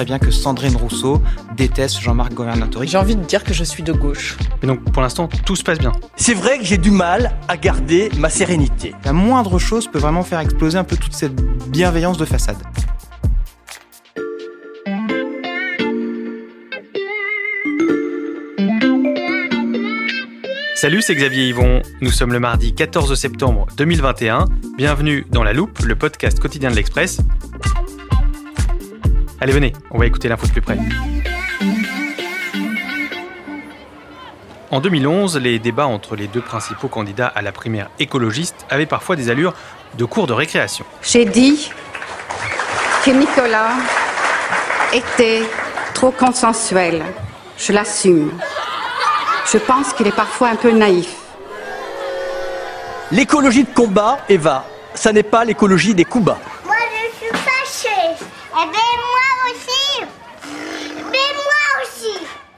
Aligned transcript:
très 0.00 0.06
bien 0.06 0.18
que 0.18 0.30
Sandrine 0.30 0.76
Rousseau 0.76 1.20
déteste 1.58 2.00
Jean-Marc 2.00 2.32
Governatori. 2.32 2.88
J'ai 2.88 2.96
envie 2.96 3.16
de 3.16 3.22
dire 3.22 3.44
que 3.44 3.52
je 3.52 3.62
suis 3.62 3.82
de 3.82 3.92
gauche. 3.92 4.38
Et 4.62 4.66
donc 4.66 4.82
pour 4.92 5.02
l'instant, 5.02 5.28
tout 5.44 5.56
se 5.56 5.62
passe 5.62 5.78
bien. 5.78 5.92
C'est 6.16 6.32
vrai 6.32 6.58
que 6.58 6.64
j'ai 6.64 6.78
du 6.78 6.90
mal 6.90 7.36
à 7.48 7.58
garder 7.58 8.08
ma 8.16 8.30
sérénité. 8.30 8.94
La 9.04 9.12
moindre 9.12 9.58
chose 9.58 9.88
peut 9.88 9.98
vraiment 9.98 10.22
faire 10.22 10.38
exploser 10.40 10.78
un 10.78 10.84
peu 10.84 10.96
toute 10.96 11.12
cette 11.12 11.34
bienveillance 11.68 12.16
de 12.16 12.24
façade. 12.24 12.56
Salut, 20.76 21.02
c'est 21.02 21.14
Xavier 21.14 21.48
Yvon. 21.48 21.82
Nous 22.00 22.10
sommes 22.10 22.32
le 22.32 22.40
mardi 22.40 22.74
14 22.74 23.14
septembre 23.16 23.66
2021. 23.76 24.46
Bienvenue 24.78 25.26
dans 25.30 25.42
La 25.42 25.52
Loupe, 25.52 25.80
le 25.80 25.94
podcast 25.94 26.40
quotidien 26.40 26.70
de 26.70 26.76
l'Express. 26.76 27.20
Allez, 29.42 29.52
venez, 29.54 29.72
on 29.90 29.98
va 29.98 30.04
écouter 30.04 30.28
l'info 30.28 30.46
de 30.46 30.52
plus 30.52 30.60
près. 30.60 30.76
En 34.70 34.80
2011, 34.80 35.38
les 35.38 35.58
débats 35.58 35.86
entre 35.86 36.14
les 36.14 36.26
deux 36.26 36.42
principaux 36.42 36.88
candidats 36.88 37.26
à 37.26 37.40
la 37.40 37.50
primaire 37.50 37.88
écologiste 37.98 38.66
avaient 38.68 38.84
parfois 38.84 39.16
des 39.16 39.30
allures 39.30 39.54
de 39.96 40.04
cours 40.04 40.26
de 40.26 40.34
récréation. 40.34 40.84
J'ai 41.02 41.24
dit 41.24 41.70
que 43.04 43.10
Nicolas 43.12 43.72
était 44.92 45.42
trop 45.94 46.10
consensuel. 46.10 47.02
Je 47.56 47.72
l'assume. 47.72 48.30
Je 49.50 49.56
pense 49.56 49.94
qu'il 49.94 50.06
est 50.06 50.14
parfois 50.14 50.50
un 50.50 50.56
peu 50.56 50.70
naïf. 50.70 51.16
L'écologie 53.10 53.64
de 53.64 53.74
combat, 53.74 54.18
Eva, 54.28 54.66
ça 54.94 55.12
n'est 55.12 55.22
pas 55.22 55.46
l'écologie 55.46 55.94
des 55.94 56.04
coups 56.04 56.26
bas. 56.26 56.38
Moi, 56.66 56.76
je 56.76 57.26
suis 57.26 57.36
fâchée. 57.36 58.26
Eh 58.52 58.66
bien, 58.70 58.70
moi 58.70 59.19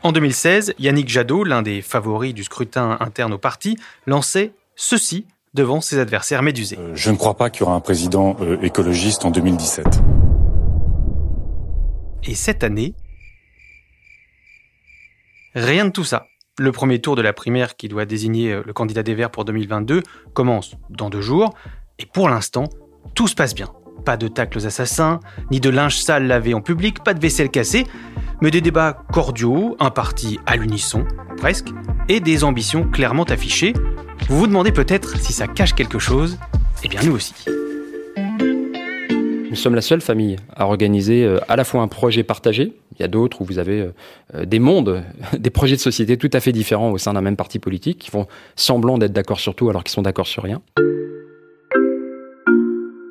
En 0.03 0.11
2016, 0.11 0.75
Yannick 0.79 1.09
Jadot, 1.09 1.45
l'un 1.45 1.62
des 1.62 1.81
favoris 1.81 2.35
du 2.35 2.43
scrutin 2.43 2.97
interne 3.01 3.33
au 3.33 3.39
parti, 3.39 3.79
lançait 4.07 4.53
ceci 4.75 5.27
devant 5.55 5.81
ses 5.81 5.99
adversaires 5.99 6.43
médusés. 6.43 6.77
Euh, 6.79 6.93
Je 6.95 7.11
ne 7.11 7.17
crois 7.17 7.34
pas 7.34 7.51
qu'il 7.51 7.61
y 7.61 7.65
aura 7.65 7.75
un 7.75 7.81
président 7.81 8.37
euh, 8.41 8.59
écologiste 8.62 9.25
en 9.25 9.31
2017. 9.31 9.87
Et 12.25 12.34
cette 12.34 12.65
année, 12.65 12.95
rien 15.55 15.84
de 15.84 15.91
tout 15.91 16.05
ça. 16.05 16.27
Le 16.59 16.73
premier 16.73 17.01
tour 17.01 17.17
de 17.17 17.23
la 17.23 17.33
primaire 17.33 17.77
qui 17.77 17.89
doit 17.89 18.05
désigner 18.05 18.53
euh, 18.53 18.62
le 18.65 18.73
candidat 18.73 19.03
des 19.03 19.15
Verts 19.15 19.31
pour 19.31 19.45
2022 19.45 20.03
commence 20.34 20.75
dans 20.91 21.11
deux 21.11 21.21
jours. 21.21 21.55
Et 21.99 22.06
pour 22.06 22.29
l'instant, 22.29 22.65
tout 23.15 23.29
se 23.29 23.34
passe 23.34 23.55
bien. 23.55 23.69
Pas 24.05 24.17
de 24.17 24.27
tacles 24.27 24.67
assassins, 24.67 25.21
ni 25.51 25.61
de 25.61 25.71
linge 25.71 25.99
sale 25.99 26.27
lavé 26.27 26.55
en 26.55 26.61
public, 26.61 27.05
pas 27.05 27.15
de 27.15 27.21
vaisselle 27.21 27.51
cassée, 27.51 27.87
mais 28.43 28.51
des 28.51 28.61
débats 28.61 29.05
cordiaux, 29.12 29.77
un 29.79 29.91
parti 29.91 30.41
à 30.47 30.57
l'unisson, 30.57 31.07
presque, 31.37 31.69
et 32.09 32.19
des 32.19 32.43
ambitions 32.43 32.83
clairement 32.83 33.23
affichées. 33.23 33.73
Vous 34.29 34.37
vous 34.37 34.47
demandez 34.49 34.73
peut-être 34.73 35.17
si 35.17 35.33
ça 35.33 35.47
cache 35.47 35.75
quelque 35.75 36.01
chose 36.01 36.39
Eh 36.83 36.89
bien 36.89 37.01
nous 37.05 37.15
aussi. 37.15 37.34
Nous 39.49 39.57
sommes 39.57 39.77
la 39.77 39.81
seule 39.81 40.01
famille 40.01 40.39
à 40.57 40.67
organiser 40.67 41.25
euh, 41.25 41.39
à 41.47 41.55
la 41.55 41.62
fois 41.62 41.83
un 41.83 41.89
projet 41.89 42.25
partagé, 42.25 42.73
il 42.97 43.01
y 43.01 43.05
a 43.05 43.09
d'autres 43.09 43.43
où 43.43 43.45
vous 43.45 43.59
avez 43.61 43.81
euh, 43.81 43.95
euh, 44.34 44.45
des 44.45 44.59
mondes, 44.59 45.05
des 45.39 45.51
projets 45.51 45.77
de 45.77 45.81
société 45.81 46.17
tout 46.17 46.31
à 46.33 46.41
fait 46.41 46.53
différents 46.53 46.91
au 46.91 46.99
sein 46.99 47.12
d'un 47.12 47.21
même 47.21 47.37
parti 47.37 47.61
politique, 47.61 48.01
qui 48.01 48.11
font 48.11 48.27
semblant 48.56 48.99
d'être 48.99 49.12
d'accord 49.12 49.39
sur 49.39 49.55
tout 49.55 49.71
alors 49.71 49.84
qu'ils 49.84 49.93
sont 49.93 50.03
d'accord 50.03 50.27
sur 50.27 50.43
rien. 50.43 50.62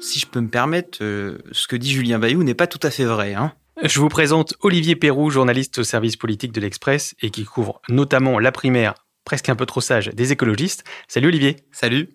Si 0.01 0.19
je 0.19 0.27
peux 0.27 0.41
me 0.41 0.49
permettre, 0.49 0.97
ce 0.99 1.67
que 1.69 1.75
dit 1.77 1.91
Julien 1.91 2.19
Bayou 2.19 2.43
n'est 2.43 2.55
pas 2.55 2.67
tout 2.67 2.79
à 2.81 2.89
fait 2.89 3.05
vrai. 3.05 3.35
Hein. 3.35 3.53
Je 3.83 3.99
vous 3.99 4.09
présente 4.09 4.53
Olivier 4.59 4.95
Perrou, 4.95 5.31
journaliste 5.31 5.79
au 5.79 5.83
service 5.83 6.15
politique 6.15 6.51
de 6.51 6.61
l'Express 6.61 7.15
et 7.19 7.31
qui 7.31 7.45
couvre 7.45 7.81
notamment 7.89 8.37
la 8.37 8.51
primaire, 8.51 8.93
presque 9.25 9.49
un 9.49 9.55
peu 9.55 9.65
trop 9.65 9.81
sage, 9.81 10.09
des 10.13 10.31
écologistes. 10.31 10.83
Salut 11.07 11.29
Olivier. 11.29 11.55
Salut. 11.71 12.09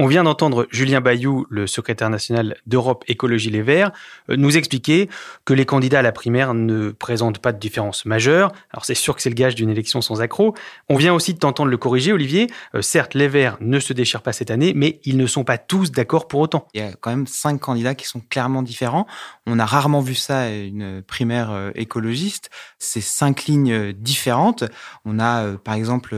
On 0.00 0.06
vient 0.06 0.22
d'entendre 0.22 0.68
Julien 0.70 1.00
Bayou, 1.00 1.44
le 1.50 1.66
secrétaire 1.66 2.08
national 2.08 2.56
d'Europe 2.66 3.02
Écologie 3.08 3.50
Les 3.50 3.62
Verts, 3.62 3.90
euh, 4.30 4.36
nous 4.36 4.56
expliquer 4.56 5.08
que 5.44 5.52
les 5.52 5.66
candidats 5.66 5.98
à 5.98 6.02
la 6.02 6.12
primaire 6.12 6.54
ne 6.54 6.90
présentent 6.92 7.40
pas 7.40 7.52
de 7.52 7.58
différence 7.58 8.04
majeure. 8.04 8.52
Alors 8.70 8.84
c'est 8.84 8.94
sûr 8.94 9.16
que 9.16 9.22
c'est 9.22 9.28
le 9.28 9.34
gage 9.34 9.56
d'une 9.56 9.70
élection 9.70 10.00
sans 10.00 10.20
accroc. 10.20 10.56
On 10.88 10.94
vient 10.94 11.12
aussi 11.12 11.34
de 11.34 11.40
t'entendre 11.40 11.70
le 11.70 11.76
corriger, 11.76 12.12
Olivier. 12.12 12.46
Euh, 12.76 12.82
certes, 12.82 13.14
les 13.14 13.26
Verts 13.26 13.56
ne 13.60 13.80
se 13.80 13.92
déchirent 13.92 14.22
pas 14.22 14.32
cette 14.32 14.52
année, 14.52 14.72
mais 14.72 15.00
ils 15.02 15.16
ne 15.16 15.26
sont 15.26 15.42
pas 15.42 15.58
tous 15.58 15.90
d'accord 15.90 16.28
pour 16.28 16.38
autant. 16.38 16.68
Il 16.74 16.80
y 16.80 16.84
a 16.84 16.92
quand 16.92 17.10
même 17.10 17.26
cinq 17.26 17.58
candidats 17.58 17.96
qui 17.96 18.06
sont 18.06 18.20
clairement 18.20 18.62
différents. 18.62 19.08
On 19.46 19.58
a 19.58 19.66
rarement 19.66 20.00
vu 20.00 20.14
ça 20.14 20.42
à 20.42 20.48
une 20.50 21.02
primaire 21.02 21.50
euh, 21.50 21.70
écologiste. 21.74 22.50
C'est 22.78 23.00
cinq 23.00 23.46
lignes 23.46 23.92
différentes. 23.92 24.62
On 25.04 25.18
a 25.18 25.56
par 25.56 25.74
exemple 25.74 26.14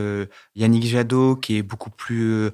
Yannick 0.55 0.85
Jadot 0.85 1.35
qui 1.35 1.57
est 1.57 1.63
beaucoup 1.63 1.89
plus 1.89 2.31
euh, 2.33 2.51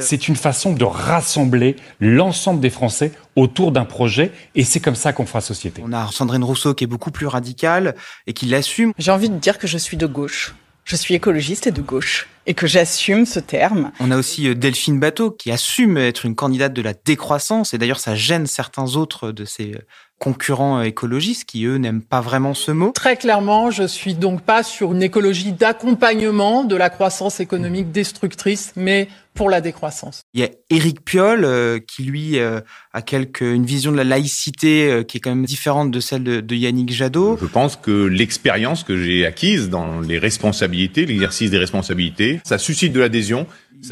C'est 0.00 0.28
une 0.28 0.36
façon 0.36 0.72
de 0.72 0.84
rassembler 0.84 1.76
l'ensemble 2.00 2.60
des 2.60 2.70
Français 2.70 3.12
autour 3.36 3.72
d'un 3.72 3.84
projet 3.84 4.32
et 4.54 4.64
c'est 4.64 4.80
comme 4.80 4.94
ça 4.94 5.12
qu'on 5.12 5.26
fera 5.26 5.40
société. 5.40 5.82
On 5.84 5.92
a 5.92 6.08
Sandrine 6.10 6.44
Rousseau 6.44 6.74
qui 6.74 6.84
est 6.84 6.88
beaucoup 6.88 7.10
plus 7.10 7.26
radicale 7.26 7.94
et 8.26 8.32
qui 8.32 8.46
l'assume. 8.46 8.92
J'ai 8.98 9.10
envie 9.10 9.28
de 9.28 9.36
dire 9.36 9.58
que 9.58 9.66
je 9.66 9.78
suis 9.78 9.96
de 9.96 10.06
gauche. 10.06 10.54
Je 10.84 10.96
suis 10.96 11.14
écologiste 11.14 11.66
et 11.66 11.70
de 11.70 11.80
gauche. 11.80 12.28
Et 12.44 12.54
que 12.54 12.66
j'assume 12.66 13.24
ce 13.24 13.38
terme. 13.38 13.92
On 14.00 14.10
a 14.10 14.16
aussi 14.16 14.48
euh, 14.48 14.54
Delphine 14.54 14.98
Bateau 14.98 15.30
qui 15.30 15.52
assume 15.52 15.96
être 15.96 16.26
une 16.26 16.34
candidate 16.34 16.72
de 16.72 16.82
la 16.82 16.92
décroissance 16.92 17.72
et 17.72 17.78
d'ailleurs 17.78 18.00
ça 18.00 18.16
gêne 18.16 18.48
certains 18.48 18.96
autres 18.96 19.30
de 19.30 19.44
ses 19.44 19.74
euh, 19.74 19.86
concurrents 20.22 20.82
écologistes 20.82 21.46
qui 21.46 21.64
eux 21.64 21.78
n'aiment 21.78 22.00
pas 22.00 22.20
vraiment 22.20 22.54
ce 22.54 22.70
mot. 22.70 22.92
Très 22.94 23.16
clairement, 23.16 23.72
je 23.72 23.82
suis 23.82 24.14
donc 24.14 24.42
pas 24.42 24.62
sur 24.62 24.92
une 24.92 25.02
écologie 25.02 25.50
d'accompagnement 25.50 26.62
de 26.62 26.76
la 26.76 26.90
croissance 26.90 27.40
économique 27.40 27.90
destructrice, 27.90 28.72
mais 28.76 29.08
pour 29.34 29.50
la 29.50 29.60
décroissance. 29.60 30.22
Il 30.34 30.40
y 30.40 30.44
a 30.44 30.50
Éric 30.70 31.04
Piolle 31.04 31.44
euh, 31.44 31.80
qui 31.80 32.04
lui 32.04 32.38
euh, 32.38 32.60
a 32.92 33.02
quelque 33.02 33.44
une 33.44 33.64
vision 33.64 33.90
de 33.90 33.96
la 33.96 34.04
laïcité 34.04 34.90
euh, 34.90 35.02
qui 35.02 35.16
est 35.16 35.20
quand 35.20 35.30
même 35.30 35.46
différente 35.46 35.90
de 35.90 36.00
celle 36.00 36.22
de, 36.22 36.40
de 36.40 36.54
Yannick 36.54 36.92
Jadot. 36.92 37.38
Je 37.40 37.46
pense 37.46 37.76
que 37.76 37.90
l'expérience 37.90 38.84
que 38.84 38.96
j'ai 38.96 39.26
acquise 39.26 39.70
dans 39.70 40.00
les 40.00 40.18
responsabilités, 40.18 41.06
l'exercice 41.06 41.50
des 41.50 41.58
responsabilités, 41.58 42.40
ça 42.44 42.58
suscite 42.58 42.92
de 42.92 43.00
l'adhésion. 43.00 43.46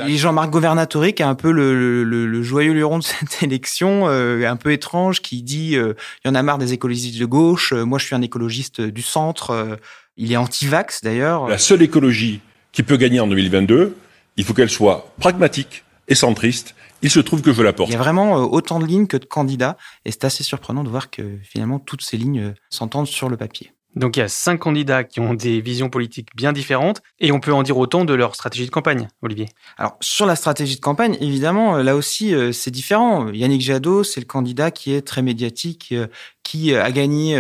Et 0.07 0.17
Jean-Marc 0.17 0.51
Governatori 0.51 1.15
qui 1.15 1.23
est 1.23 1.27
un 1.27 1.35
peu 1.35 1.51
le, 1.51 2.05
le- 2.05 2.27
le 2.27 2.43
joyeux 2.43 2.73
luron 2.73 2.99
de 2.99 3.05
cette 3.05 3.43
élection, 3.43 4.09
euh, 4.09 4.49
un 4.49 4.57
peu 4.57 4.73
étrange, 4.73 5.21
qui 5.21 5.43
dit 5.43 5.77
euh, 5.77 5.95
il 6.25 6.29
y 6.29 6.31
en 6.31 6.35
a 6.35 6.43
marre 6.43 6.59
des 6.59 6.73
écologistes 6.73 7.19
de 7.19 7.25
gauche, 7.27 7.73
euh, 7.73 7.85
moi 7.85 7.99
je 7.99 8.07
suis 8.07 8.15
un 8.15 8.23
écologiste 8.23 8.81
du 8.81 9.03
centre. 9.03 9.51
euh, 9.51 9.77
il 10.17 10.31
est 10.33 10.37
anti-vax 10.37 11.03
d'ailleurs. 11.03 11.49
La 11.49 11.59
seule 11.59 11.83
écologie 11.83 12.41
qui 12.73 12.83
peut 12.83 12.97
gagner 12.97 13.21
en 13.21 13.27
2022, 13.27 13.97
il 14.37 14.45
faut 14.45 14.55
qu'elle 14.55 14.71
soit 14.71 15.13
pragmatique 15.19 15.85
et 16.09 16.15
centriste. 16.15 16.75
Il 17.03 17.11
se 17.11 17.19
trouve 17.21 17.41
que 17.41 17.53
je 17.55 17.63
la 17.63 17.73
porte. 17.73 17.89
Il 17.89 17.95
y 17.95 17.97
a 17.97 17.99
vraiment 17.99 18.37
euh, 18.39 18.43
autant 18.43 18.79
de 18.79 18.85
lignes 18.87 19.07
que 19.07 19.17
de 19.17 19.25
candidats 19.25 19.77
et 20.05 20.11
c'est 20.13 20.25
assez 20.25 20.45
surprenant 20.45 20.85
de 20.85 20.89
voir 20.91 21.11
que 21.11 21.23
finalement 21.43 21.79
toutes 21.79 22.03
ces 22.03 22.17
lignes 22.19 22.41
euh, 22.41 22.53
s'entendent 22.69 23.07
sur 23.07 23.29
le 23.31 23.37
papier. 23.39 23.73
Donc 23.97 24.17
il 24.17 24.21
y 24.21 24.23
a 24.23 24.29
cinq 24.29 24.59
candidats 24.59 25.05
qui 25.05 25.21
ont 25.21 25.35
des 25.35 25.61
visions 25.61 25.91
politiques 25.91 26.29
bien 26.37 26.53
différentes 26.53 27.03
et 27.19 27.33
on 27.33 27.41
peut 27.41 27.53
en 27.53 27.63
dire 27.63 27.77
autant 27.79 28.05
de 28.05 28.15
leur 28.15 28.35
stratégie 28.37 28.67
de 28.67 28.71
campagne, 28.71 29.09
Olivier. 29.23 29.49
Alors 29.79 29.97
sur 30.01 30.27
la 30.27 30.37
stratégie 30.37 30.77
de 30.77 30.81
campagne, 30.81 31.17
évidemment, 31.21 31.77
euh, 31.77 31.83
là 31.83 31.97
aussi 31.97 32.35
euh, 32.35 32.53
c'est 32.53 32.71
différent. 32.71 33.29
Yannick 33.33 33.63
Jadot, 33.63 34.05
c'est 34.05 34.21
le 34.21 34.27
candidat 34.27 34.71
qui 34.71 34.95
est 34.95 35.03
très 35.03 35.23
médiatique, 35.23 35.89
euh, 35.93 36.07
qui 36.43 36.75
a 36.75 36.91
gagné 36.91 37.39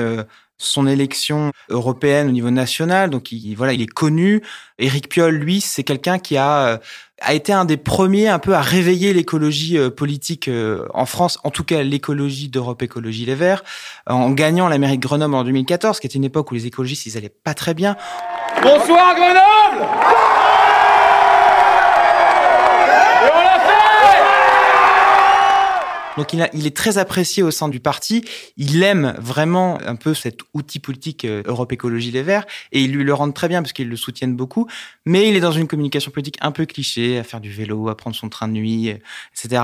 son 0.60 0.87
élection 0.87 1.53
européenne 1.69 2.28
au 2.28 2.32
niveau 2.32 2.50
national, 2.50 3.10
donc 3.10 3.32
il, 3.32 3.54
voilà, 3.54 3.72
il 3.72 3.82
est 3.82 3.87
connu. 3.87 4.43
Éric 4.78 5.09
Piolle, 5.09 5.34
lui, 5.34 5.60
c'est 5.60 5.84
quelqu'un 5.84 6.19
qui 6.19 6.37
a 6.37 6.66
euh, 6.66 6.78
a 7.21 7.34
été 7.34 7.53
un 7.53 7.65
des 7.65 7.76
premiers 7.76 8.28
un 8.28 8.39
peu 8.39 8.54
à 8.54 8.62
réveiller 8.62 9.12
l'écologie 9.12 9.78
euh, 9.78 9.91
politique 9.91 10.48
euh, 10.48 10.86
en 10.95 11.07
France, 11.07 11.39
en 11.45 11.51
tout 11.51 11.65
cas 11.65 11.83
l'écologie 11.83 12.48
d'Europe 12.48 12.83
Écologie 12.83 13.27
Les 13.27 13.34
Verts, 13.34 13.62
en 14.07 14.30
gagnant 14.30 14.68
la 14.68 14.78
mairie 14.78 14.97
de 14.97 15.03
Grenoble 15.03 15.34
en 15.34 15.45
2014, 15.45 16.01
qui 16.01 16.07
était 16.07 16.16
une 16.16 16.24
époque 16.24 16.51
où 16.51 16.54
les 16.54 16.66
écologistes 16.66 17.06
ils 17.06 17.16
allaient 17.16 17.28
pas 17.28 17.54
très 17.54 17.74
bien. 17.74 17.97
Bonsoir 18.63 19.15
Grenoble 19.15 19.86
Donc 26.20 26.34
il, 26.34 26.42
a- 26.42 26.50
il 26.52 26.66
est 26.66 26.76
très 26.76 26.98
apprécié 26.98 27.42
au 27.42 27.50
sein 27.50 27.70
du 27.70 27.80
parti. 27.80 28.22
Il 28.58 28.82
aime 28.82 29.14
vraiment 29.18 29.78
un 29.86 29.96
peu 29.96 30.12
cet 30.12 30.40
outil 30.52 30.78
politique 30.78 31.24
euh, 31.24 31.42
Europe 31.46 31.72
Écologie 31.72 32.10
Les 32.10 32.22
Verts 32.22 32.44
et 32.72 32.82
ils 32.82 32.92
lui 32.92 33.04
le 33.04 33.14
rendent 33.14 33.32
très 33.32 33.48
bien 33.48 33.62
parce 33.62 33.72
qu'ils 33.72 33.88
le 33.88 33.96
soutiennent 33.96 34.36
beaucoup. 34.36 34.66
Mais 35.06 35.28
il 35.30 35.34
est 35.34 35.40
dans 35.40 35.50
une 35.50 35.66
communication 35.66 36.10
politique 36.10 36.36
un 36.42 36.52
peu 36.52 36.66
cliché, 36.66 37.18
à 37.18 37.22
faire 37.24 37.40
du 37.40 37.50
vélo, 37.50 37.88
à 37.88 37.96
prendre 37.96 38.14
son 38.14 38.28
train 38.28 38.48
de 38.48 38.52
nuit, 38.52 38.90
euh, 38.90 38.96
etc. 39.34 39.62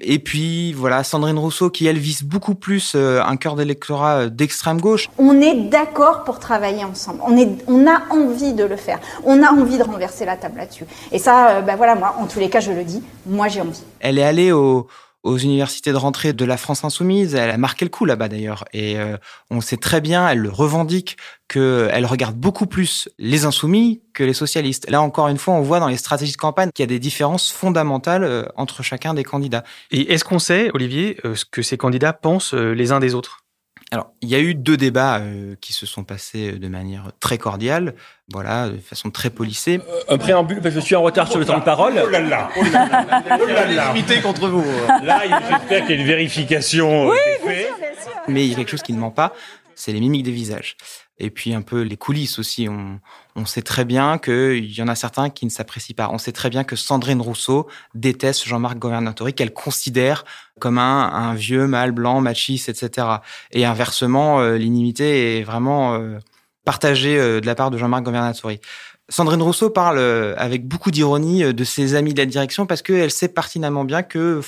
Et 0.00 0.18
puis 0.18 0.74
voilà, 0.74 1.02
Sandrine 1.02 1.38
Rousseau 1.38 1.70
qui 1.70 1.86
elle 1.86 1.96
vise 1.98 2.24
beaucoup 2.24 2.54
plus 2.54 2.92
euh, 2.94 3.22
un 3.24 3.38
cœur 3.38 3.56
d'électorat 3.56 4.26
d'extrême 4.26 4.78
gauche. 4.82 5.08
On 5.16 5.40
est 5.40 5.54
d'accord 5.70 6.24
pour 6.24 6.40
travailler 6.40 6.84
ensemble. 6.84 7.20
On, 7.24 7.38
est, 7.38 7.48
on 7.68 7.86
a 7.86 8.02
envie 8.10 8.52
de 8.52 8.64
le 8.64 8.76
faire. 8.76 9.00
On 9.24 9.42
a 9.42 9.48
envie 9.50 9.78
de 9.78 9.82
renverser 9.82 10.26
la 10.26 10.36
table 10.36 10.58
là-dessus. 10.58 10.84
Et 11.10 11.18
ça, 11.18 11.62
bah 11.62 11.76
voilà, 11.76 11.94
moi, 11.94 12.14
en 12.18 12.26
tous 12.26 12.38
les 12.38 12.50
cas, 12.50 12.60
je 12.60 12.70
le 12.72 12.84
dis, 12.84 13.02
moi 13.24 13.48
j'ai 13.48 13.62
envie. 13.62 13.82
Elle 14.00 14.18
est 14.18 14.22
allée 14.22 14.52
au, 14.52 14.88
aux 15.26 15.36
universités 15.38 15.90
de 15.90 15.96
rentrée 15.96 16.32
de 16.32 16.44
la 16.44 16.56
France 16.56 16.84
insoumise. 16.84 17.34
Elle 17.34 17.50
a 17.50 17.58
marqué 17.58 17.84
le 17.84 17.90
coup 17.90 18.04
là-bas 18.04 18.28
d'ailleurs. 18.28 18.64
Et 18.72 18.98
euh, 18.98 19.16
on 19.50 19.60
sait 19.60 19.76
très 19.76 20.00
bien, 20.00 20.28
elle 20.28 20.38
le 20.38 20.50
revendique, 20.50 21.16
qu'elle 21.48 22.06
regarde 22.06 22.36
beaucoup 22.36 22.66
plus 22.66 23.08
les 23.18 23.44
insoumis 23.44 24.02
que 24.14 24.24
les 24.24 24.32
socialistes. 24.32 24.88
Là 24.88 25.02
encore 25.02 25.28
une 25.28 25.38
fois, 25.38 25.54
on 25.54 25.62
voit 25.62 25.80
dans 25.80 25.88
les 25.88 25.96
stratégies 25.96 26.32
de 26.32 26.36
campagne 26.38 26.70
qu'il 26.74 26.82
y 26.82 26.84
a 26.84 26.86
des 26.86 26.98
différences 26.98 27.50
fondamentales 27.50 28.24
euh, 28.24 28.44
entre 28.56 28.82
chacun 28.82 29.14
des 29.14 29.24
candidats. 29.24 29.64
Et 29.90 30.12
est-ce 30.12 30.24
qu'on 30.24 30.38
sait, 30.38 30.70
Olivier, 30.74 31.18
euh, 31.24 31.34
ce 31.34 31.44
que 31.44 31.62
ces 31.62 31.76
candidats 31.76 32.12
pensent 32.12 32.54
les 32.54 32.92
uns 32.92 33.00
des 33.00 33.14
autres? 33.14 33.45
Alors, 33.92 34.10
il 34.20 34.28
y 34.28 34.34
a 34.34 34.40
eu 34.40 34.54
deux 34.54 34.76
débats 34.76 35.18
euh, 35.18 35.54
qui 35.60 35.72
se 35.72 35.86
sont 35.86 36.02
passés 36.02 36.52
de 36.52 36.68
manière 36.68 37.12
très 37.20 37.38
cordiale, 37.38 37.94
voilà, 38.32 38.68
de 38.68 38.78
façon 38.78 39.10
très 39.10 39.30
polissée. 39.30 39.80
Euh, 39.88 40.14
un 40.14 40.18
préambule, 40.18 40.60
parce 40.60 40.74
que 40.74 40.80
je 40.80 40.84
suis 40.84 40.96
en 40.96 41.02
retard 41.02 41.28
sur 41.28 41.38
le 41.38 41.44
temps 41.44 41.58
de 41.58 41.64
parole. 41.64 41.94
Oh 42.04 42.08
là 42.08 42.20
là, 42.20 42.50
oh 42.56 42.62
là 42.64 42.88
là, 42.88 43.22
oh 43.40 43.46
là 43.46 43.66
là. 43.66 43.92
limité 43.92 44.20
contre 44.20 44.48
vous. 44.48 44.64
Là, 45.04 45.22
j'espère 45.48 45.86
qu'il 45.86 45.94
y 45.94 45.98
a 45.98 46.02
une 46.02 46.06
vérification. 46.06 47.08
Oui, 47.08 47.16
bien 47.44 47.54
sûr, 47.54 47.76
bien 47.78 48.02
sûr. 48.02 48.12
Mais 48.26 48.44
il 48.44 48.50
y 48.50 48.52
a 48.54 48.56
quelque 48.56 48.70
chose 48.70 48.82
qui 48.82 48.92
ne 48.92 48.98
ment 48.98 49.12
pas, 49.12 49.32
c'est 49.76 49.92
les 49.92 50.00
mimiques 50.00 50.24
des 50.24 50.32
visages 50.32 50.76
et 51.18 51.30
puis 51.30 51.54
un 51.54 51.62
peu 51.62 51.82
les 51.82 51.96
coulisses 51.96 52.38
aussi. 52.38 52.68
On, 52.68 53.00
on 53.36 53.46
sait 53.46 53.62
très 53.62 53.84
bien 53.84 54.18
qu'il 54.18 54.72
y 54.72 54.82
en 54.82 54.88
a 54.88 54.94
certains 54.94 55.30
qui 55.30 55.44
ne 55.44 55.50
s'apprécient 55.50 55.94
pas. 55.94 56.08
On 56.10 56.18
sait 56.18 56.32
très 56.32 56.50
bien 56.50 56.64
que 56.64 56.76
Sandrine 56.76 57.20
Rousseau 57.20 57.66
déteste 57.94 58.46
Jean-Marc 58.46 58.78
Governatori, 58.78 59.34
qu'elle 59.34 59.52
considère 59.52 60.24
comme 60.58 60.78
un, 60.78 61.12
un, 61.12 61.34
vieux 61.34 61.66
mâle 61.66 61.92
blanc, 61.92 62.20
machiste, 62.20 62.68
etc. 62.68 63.08
Et 63.52 63.64
inversement, 63.64 64.40
euh, 64.40 64.56
l'inimité 64.56 65.38
est 65.38 65.42
vraiment 65.42 65.94
euh, 65.94 66.18
partagée 66.64 67.18
euh, 67.18 67.40
de 67.40 67.46
la 67.46 67.54
part 67.54 67.70
de 67.70 67.78
Jean-Marc 67.78 68.04
Governatori. 68.04 68.60
Sandrine 69.08 69.42
Rousseau 69.42 69.70
parle 69.70 70.00
avec 70.36 70.66
beaucoup 70.66 70.90
d'ironie 70.90 71.54
de 71.54 71.64
ses 71.64 71.94
amis 71.94 72.12
de 72.12 72.18
la 72.18 72.26
direction 72.26 72.66
parce 72.66 72.82
qu'elle 72.82 73.12
sait 73.12 73.28
pertinemment 73.28 73.84
bien 73.84 74.02
que 74.02 74.40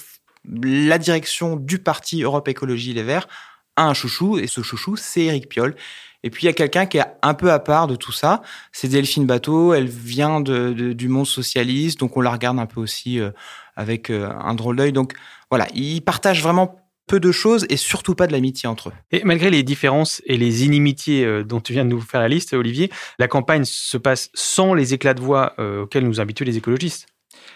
la 0.44 0.98
direction 0.98 1.54
du 1.54 1.78
parti 1.78 2.22
Europe 2.22 2.48
Écologie 2.48 2.92
Les 2.92 3.04
Verts 3.04 3.28
a 3.76 3.84
un 3.84 3.94
chouchou, 3.94 4.38
et 4.38 4.48
ce 4.48 4.62
chouchou, 4.62 4.96
c'est 4.96 5.22
Éric 5.22 5.48
Piolle. 5.48 5.76
Et 6.24 6.30
puis 6.30 6.44
il 6.44 6.46
y 6.46 6.50
a 6.50 6.52
quelqu'un 6.52 6.86
qui 6.86 6.98
est 6.98 7.06
un 7.22 7.34
peu 7.34 7.52
à 7.52 7.58
part 7.58 7.86
de 7.86 7.96
tout 7.96 8.12
ça, 8.12 8.42
c'est 8.72 8.88
Delphine 8.88 9.26
Bateau, 9.26 9.72
elle 9.72 9.88
vient 9.88 10.40
de, 10.40 10.72
du 10.72 11.08
monde 11.08 11.26
socialiste, 11.26 12.00
donc 12.00 12.16
on 12.16 12.20
la 12.20 12.32
regarde 12.32 12.58
un 12.58 12.66
peu 12.66 12.80
aussi 12.80 13.20
euh, 13.20 13.30
avec 13.76 14.10
euh, 14.10 14.30
un 14.30 14.54
drôle 14.54 14.76
d'œil. 14.76 14.92
Donc 14.92 15.14
voilà, 15.50 15.68
ils 15.74 16.00
partagent 16.02 16.42
vraiment 16.42 16.84
peu 17.06 17.20
de 17.20 17.32
choses 17.32 17.66
et 17.70 17.76
surtout 17.76 18.14
pas 18.14 18.26
de 18.26 18.32
l'amitié 18.32 18.68
entre 18.68 18.90
eux. 18.90 18.92
Et 19.12 19.22
malgré 19.24 19.48
les 19.50 19.62
différences 19.62 20.20
et 20.26 20.36
les 20.36 20.64
inimitiés 20.64 21.24
euh, 21.24 21.44
dont 21.44 21.60
tu 21.60 21.72
viens 21.72 21.84
de 21.84 21.90
nous 21.90 22.00
faire 22.00 22.20
la 22.20 22.28
liste, 22.28 22.52
Olivier, 22.52 22.90
la 23.18 23.28
campagne 23.28 23.64
se 23.64 23.96
passe 23.96 24.30
sans 24.34 24.74
les 24.74 24.94
éclats 24.94 25.14
de 25.14 25.20
voix 25.20 25.54
auxquels 25.58 26.04
nous 26.04 26.20
habituent 26.20 26.44
les 26.44 26.56
écologistes. 26.56 27.06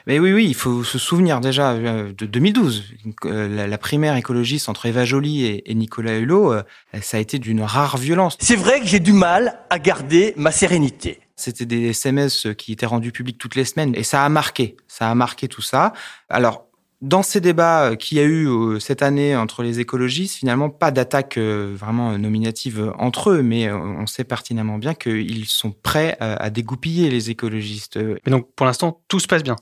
Mais 0.06 0.18
oui, 0.18 0.32
oui, 0.32 0.46
il 0.48 0.54
faut 0.54 0.84
se 0.84 0.98
souvenir 0.98 1.40
déjà 1.40 1.72
euh, 1.72 2.12
de 2.12 2.26
2012. 2.26 2.84
Euh, 3.24 3.66
la, 3.66 3.78
primaire 3.78 4.16
écologiste 4.16 4.68
entre 4.68 4.86
Eva 4.86 5.04
Joly 5.04 5.62
et, 5.64 5.74
Nicolas 5.74 6.18
Hulot, 6.18 6.52
euh, 6.52 6.62
ça 7.00 7.16
a 7.16 7.20
été 7.20 7.38
d'une 7.38 7.62
rare 7.62 7.96
violence. 7.96 8.36
C'est 8.40 8.56
vrai 8.56 8.80
que 8.80 8.86
j'ai 8.86 9.00
du 9.00 9.12
mal 9.12 9.60
à 9.70 9.78
garder 9.78 10.34
ma 10.36 10.50
sérénité. 10.50 11.20
C'était 11.36 11.66
des 11.66 11.88
SMS 11.88 12.48
qui 12.56 12.72
étaient 12.72 12.86
rendus 12.86 13.12
publics 13.12 13.38
toutes 13.38 13.56
les 13.56 13.64
semaines 13.64 13.94
et 13.96 14.02
ça 14.02 14.24
a 14.24 14.28
marqué, 14.28 14.76
ça 14.86 15.10
a 15.10 15.14
marqué 15.14 15.48
tout 15.48 15.62
ça. 15.62 15.92
Alors, 16.28 16.66
dans 17.00 17.24
ces 17.24 17.40
débats 17.40 17.96
qu'il 17.96 18.18
y 18.18 18.20
a 18.20 18.24
eu 18.24 18.78
cette 18.78 19.02
année 19.02 19.34
entre 19.34 19.64
les 19.64 19.80
écologistes, 19.80 20.36
finalement, 20.36 20.70
pas 20.70 20.92
d'attaque 20.92 21.36
vraiment 21.36 22.16
nominative 22.16 22.92
entre 22.96 23.30
eux, 23.30 23.42
mais 23.42 23.72
on 23.72 24.06
sait 24.06 24.22
pertinemment 24.22 24.78
bien 24.78 24.94
qu'ils 24.94 25.46
sont 25.46 25.72
prêts 25.72 26.16
à 26.20 26.48
dégoupiller 26.50 27.10
les 27.10 27.30
écologistes. 27.30 27.96
Mais 27.96 28.30
donc, 28.30 28.54
pour 28.54 28.66
l'instant, 28.66 29.02
tout 29.08 29.18
se 29.18 29.26
passe 29.26 29.42
bien. 29.42 29.56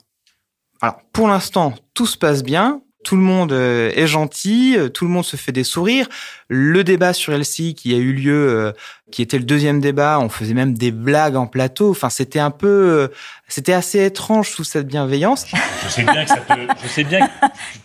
Alors, 0.81 0.99
pour 1.13 1.27
l'instant, 1.27 1.73
tout 1.93 2.07
se 2.07 2.17
passe 2.17 2.43
bien. 2.43 2.81
Tout 3.03 3.15
le 3.15 3.23
monde 3.23 3.51
euh, 3.51 3.91
est 3.95 4.05
gentil, 4.05 4.75
euh, 4.77 4.87
tout 4.87 5.05
le 5.05 5.11
monde 5.11 5.25
se 5.25 5.35
fait 5.35 5.51
des 5.51 5.63
sourires. 5.63 6.07
Le 6.49 6.83
débat 6.83 7.13
sur 7.13 7.35
LCI 7.35 7.73
qui 7.73 7.95
a 7.95 7.97
eu 7.97 8.13
lieu, 8.13 8.49
euh, 8.49 8.71
qui 9.09 9.23
était 9.23 9.39
le 9.39 9.43
deuxième 9.43 9.81
débat, 9.81 10.19
on 10.19 10.29
faisait 10.29 10.53
même 10.53 10.75
des 10.75 10.91
blagues 10.91 11.35
en 11.35 11.47
plateau. 11.47 11.89
Enfin, 11.89 12.11
c'était 12.11 12.39
un 12.39 12.51
peu, 12.51 13.09
c'était 13.47 13.73
assez 13.73 14.05
étrange 14.05 14.49
sous 14.49 14.63
cette 14.63 14.85
bienveillance. 14.85 15.47
Je, 15.83 15.89
sais 15.89 16.03
bien 16.03 16.23
que 16.23 16.29
ça 16.29 16.37
te, 16.37 16.53
je 16.83 16.87
sais 16.87 17.03
bien 17.03 17.27
que 17.27 17.33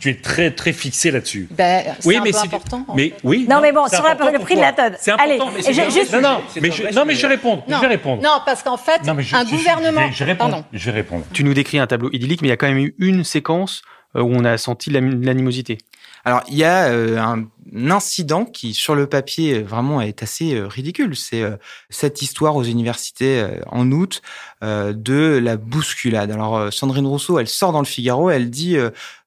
tu 0.00 0.10
es 0.10 0.14
très 0.16 0.50
très 0.50 0.74
fixé 0.74 1.10
là-dessus. 1.10 1.48
Ben, 1.50 1.84
oui, 2.04 2.18
mais 2.22 2.32
c'est 2.32 2.44
important. 2.44 2.84
Mais 2.94 3.14
oui. 3.24 3.46
Non, 3.48 3.60
mais 3.62 3.72
bon, 3.72 3.86
sur 3.88 4.02
le 4.02 4.38
prix 4.38 4.56
de 4.56 4.60
la 4.60 4.72
tonne. 4.72 4.96
C'est 5.00 5.12
important. 5.12 5.48
Allez, 5.48 5.62
mais 5.66 5.72
je, 5.72 6.12
non, 6.12 6.20
non, 6.20 6.42
mais 6.60 6.70
je, 6.70 6.94
non, 6.94 7.04
mais 7.06 7.14
je 7.14 7.26
réponds. 7.26 7.62
Non, 7.66 7.76
je 7.76 7.80
vais 7.80 7.86
répondre. 7.86 8.22
Non, 8.22 8.40
parce 8.44 8.62
qu'en 8.62 8.76
fait, 8.76 9.00
un 9.08 9.44
gouvernement. 9.44 10.10
Je, 10.12 10.24
réponds. 10.24 10.64
Je 10.72 10.90
vais 10.90 10.96
répondre. 10.96 11.24
Tu 11.32 11.42
nous 11.42 11.54
décris 11.54 11.78
un 11.78 11.86
tableau 11.86 12.10
idyllique, 12.12 12.42
mais 12.42 12.48
il 12.48 12.50
y 12.50 12.54
a 12.54 12.58
quand 12.58 12.68
même 12.68 12.78
eu 12.78 12.94
une 12.98 13.24
séquence 13.24 13.82
où 14.22 14.32
on 14.34 14.44
a 14.44 14.56
senti 14.58 14.90
l'animosité 14.90 15.78
Alors, 16.24 16.42
il 16.48 16.56
y 16.56 16.64
a 16.64 16.88
euh, 16.88 17.18
un, 17.18 17.46
incident 17.90 18.44
qui, 18.44 18.74
sur 18.74 18.94
le 18.94 19.06
papier, 19.06 19.62
vraiment 19.62 20.00
est 20.00 20.22
assez 20.22 20.54
euh, 20.54 20.66
ridicule. 20.66 21.16
C'est 21.16 21.44
cette 21.90 22.22
histoire 22.22 22.56
aux 22.56 22.62
universités 22.62 23.44
en 23.66 23.90
août 23.90 24.22
de 24.62 25.40
la 25.42 25.56
bousculade. 25.56 26.30
Alors, 26.30 26.72
Sandrine 26.72 27.06
Rousseau, 27.06 27.38
elle 27.38 27.48
sort 27.48 27.72
dans 27.72 27.80
le 27.80 27.86
Figaro, 27.86 28.30
elle 28.30 28.50
dit 28.50 28.76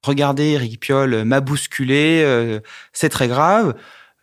Regardez, 0.03 0.51
Eric 0.51 0.79
Piolle 0.79 1.23
m'a 1.23 1.41
bousculé, 1.41 2.59
c'est 2.93 3.09
très 3.09 3.27
grave. 3.27 3.75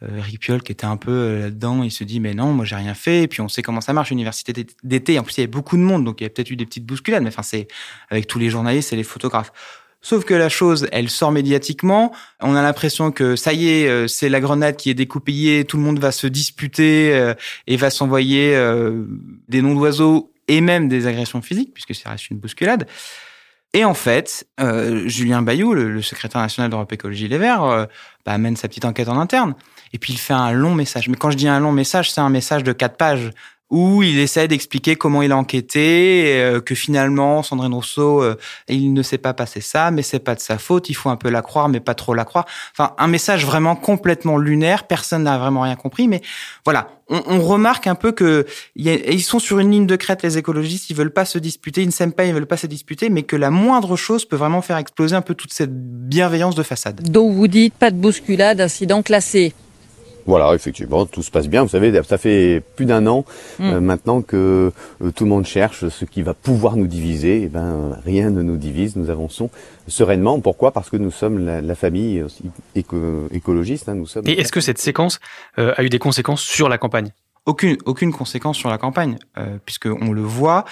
Eric 0.03 0.41
Piolle, 0.41 0.63
qui 0.63 0.73
était 0.73 0.85
un 0.85 0.99
peu 0.99 1.41
là-dedans, 1.41 1.83
il 1.83 1.91
se 1.91 2.05
dit 2.05 2.21
mais 2.21 2.35
non, 2.35 2.53
moi 2.53 2.65
j'ai 2.65 2.77
rien 2.77 2.95
fait. 2.95 3.23
Et 3.23 3.29
puis 3.29 3.41
on 3.41 3.49
sait 3.49 3.63
comment 3.63 3.81
ça 3.81 3.93
marche, 3.93 4.11
université 4.11 4.67
d'été. 4.83 5.19
En 5.19 5.23
plus, 5.23 5.35
il 5.37 5.41
y 5.41 5.43
avait 5.43 5.51
beaucoup 5.51 5.77
de 5.77 5.83
monde, 5.83 6.05
donc 6.05 6.21
il 6.21 6.25
y 6.25 6.27
a 6.27 6.31
peut-être 6.31 6.51
eu 6.51 6.57
des 6.57 6.67
petites 6.67 6.85
bousculades. 6.85 7.23
Mais 7.23 7.31
enfin, 7.31 7.43
c'est 7.43 7.69
avec 8.11 8.27
tous 8.27 8.39
les 8.39 8.51
journalistes 8.51 8.93
et 8.93 8.97
les 8.97 9.05
photographes. 9.05 9.53
Sauf 10.07 10.25
que 10.25 10.35
la 10.35 10.49
chose, 10.49 10.87
elle 10.93 11.11
sort 11.11 11.33
médiatiquement. 11.33 12.13
On 12.39 12.55
a 12.55 12.63
l'impression 12.63 13.11
que 13.11 13.35
ça 13.35 13.53
y 13.53 13.69
est, 13.69 13.89
euh, 13.89 14.07
c'est 14.07 14.29
la 14.29 14.39
grenade 14.39 14.77
qui 14.77 14.89
est 14.89 14.95
découpillée, 14.95 15.65
tout 15.65 15.79
le 15.79 15.83
monde 15.83 15.99
va 15.99 16.13
se 16.13 16.29
disputer 16.29 17.13
euh, 17.13 17.35
et 17.67 17.77
va 17.77 17.91
s'envoyer 17.91 18.55
euh, 18.55 19.05
des 19.49 19.63
noms 19.63 19.75
d'oiseaux 19.75 20.33
et 20.47 20.61
même 20.61 20.87
des 20.89 21.09
agressions 21.09 21.43
physiques, 21.43 21.75
puisque 21.75 21.93
ça 21.97 22.11
reste 22.11 22.31
une 22.31 22.39
bousculade. 22.39 22.87
Et 23.75 23.85
en 23.85 23.95
fait, 23.95 24.47
Julien 25.07 25.43
Bayou, 25.43 25.75
le, 25.75 26.01
secrétaire 26.03 26.41
national 26.41 26.71
d'Europe 26.71 26.93
Écologie 26.93 27.27
Les 27.27 27.39
Verts, 27.39 27.89
bah, 28.25 28.33
amène 28.33 28.55
sa 28.55 28.69
petite 28.69 28.85
enquête 28.85 29.09
en 29.09 29.19
interne. 29.19 29.57
Et 29.93 29.99
puis 29.99 30.13
il 30.13 30.19
fait 30.19 30.35
un 30.35 30.53
long 30.53 30.75
message. 30.75 31.09
Mais 31.09 31.17
quand 31.17 31.33
je 31.33 31.37
dis 31.37 31.49
un 31.49 31.59
long 31.59 31.73
message, 31.73 32.13
c'est 32.13 32.21
un 32.21 32.31
message 32.31 32.63
de 32.63 32.73
quatre 32.73 32.97
pages 32.97 33.33
où 33.71 34.03
il 34.03 34.19
essaie 34.19 34.47
d'expliquer 34.47 34.97
comment 34.97 35.23
il 35.23 35.33
a 35.33 35.37
enquêté, 35.37 36.35
euh, 36.37 36.61
que 36.61 36.75
finalement 36.75 37.43
Sandrine 37.43 37.75
Rousseau, 37.75 38.23
euh, 38.23 38.37
il 38.69 38.93
ne 38.93 39.03
sait 39.03 39.19
pas 39.19 39.35
passer 39.35 39.61
ça, 39.61 39.91
mais 39.91 40.03
c'est 40.03 40.21
pas 40.21 40.35
de 40.35 40.41
sa 40.41 40.59
faute. 40.59 40.89
Il 40.89 40.95
faut 40.95 41.11
un 41.11 41.17
peu 41.17 41.31
la 41.31 41.43
croire, 41.43 41.69
mais 41.69 41.81
pas 41.81 41.95
trop 41.95 42.15
la 42.15 42.25
croire. 42.25 42.47
Enfin, 42.73 42.95
un 42.99 43.09
message 43.09 43.45
vraiment 43.45 43.75
complètement 43.75 44.39
lunaire. 44.39 44.87
Personne 44.87 45.25
n'a 45.25 45.37
vraiment 45.39 45.63
rien 45.63 45.75
compris, 45.75 46.07
mais 46.07 46.23
voilà, 46.65 46.89
on, 47.09 47.23
on 47.27 47.41
remarque 47.41 47.89
un 47.89 47.97
peu 47.97 48.13
que 48.13 48.47
ils 48.77 49.23
sont 49.23 49.41
sur 49.41 49.59
une 49.59 49.73
ligne 49.73 49.87
de 49.87 49.97
crête 49.97 50.23
les 50.23 50.39
écologistes. 50.39 50.89
Ils 50.91 50.97
veulent 50.97 51.13
pas 51.13 51.25
se 51.25 51.39
disputer, 51.39 51.83
ils 51.83 51.87
ne 51.87 51.93
s'aiment 51.93 52.13
pas, 52.13 52.25
ils 52.25 52.35
veulent 52.35 52.47
pas 52.47 52.57
se 52.57 52.69
disputer, 52.69 53.11
mais 53.11 53.25
que 53.25 53.37
la 53.37 53.51
moindre 53.51 53.97
chose 53.97 54.25
peut 54.25 54.37
vraiment 54.37 54.63
faire 54.63 54.77
exploser 54.77 55.17
un 55.17 55.23
peu 55.23 55.35
toute 55.35 55.53
cette 55.53 55.73
bienveillance 55.73 56.55
de 56.55 56.63
façade. 56.63 57.03
Donc 57.11 57.35
vous 57.35 57.49
dites 57.49 57.75
pas 57.75 57.91
de 57.91 57.97
bousculade, 57.97 58.61
incident 58.61 59.03
classé. 59.03 59.55
Voilà, 60.27 60.55
effectivement, 60.55 61.07
tout 61.07 61.23
se 61.23 61.31
passe 61.31 61.49
bien. 61.49 61.63
Vous 61.63 61.69
savez, 61.69 61.93
ça 62.03 62.19
fait 62.19 62.63
plus 62.75 62.85
d'un 62.85 63.07
an 63.07 63.25
mm. 63.59 63.65
euh, 63.65 63.81
maintenant 63.81 64.23
que 64.23 64.73
euh, 65.03 65.11
tout 65.13 65.25
le 65.25 65.31
monde 65.31 65.47
cherche 65.47 65.89
ce 65.89 66.05
qui 66.05 66.23
va 66.23 66.35
pouvoir 66.35 66.77
nous 66.77 66.89
diviser. 66.89 67.43
Et 67.43 67.43
eh 67.45 67.49
ben, 67.49 67.97
rien 68.05 68.31
ne 68.31 68.43
nous 68.43 68.57
divise. 68.57 68.97
Nous 68.97 69.11
avançons 69.11 69.51
sereinement. 69.87 70.41
Pourquoi? 70.41 70.73
Parce 70.73 70.91
que 70.91 70.97
nous 70.97 71.13
sommes 71.13 71.39
la, 71.39 71.75
famille 71.75 72.25
écologiste. 72.75 73.89
Hein, 73.89 73.95
nous 73.95 74.07
sommes. 74.07 74.27
Et 74.27 74.33
est-ce 74.33 74.53
que 74.53 74.61
cette 74.61 74.79
séquence 74.79 75.21
euh, 75.59 75.73
a 75.77 75.85
eu 75.85 75.89
des 75.89 76.01
conséquences 76.01 76.43
sur 76.43 76.69
la 76.69 76.79
campagne? 76.79 77.13
Aucune, 77.45 77.77
aucune 77.85 78.13
conséquence 78.13 78.57
sur 78.57 78.71
la 78.71 78.79
campagne, 78.79 79.19
euh, 79.39 79.59
puisque 79.65 79.87
on 79.87 80.13
le 80.13 80.23
voit, 80.23 80.65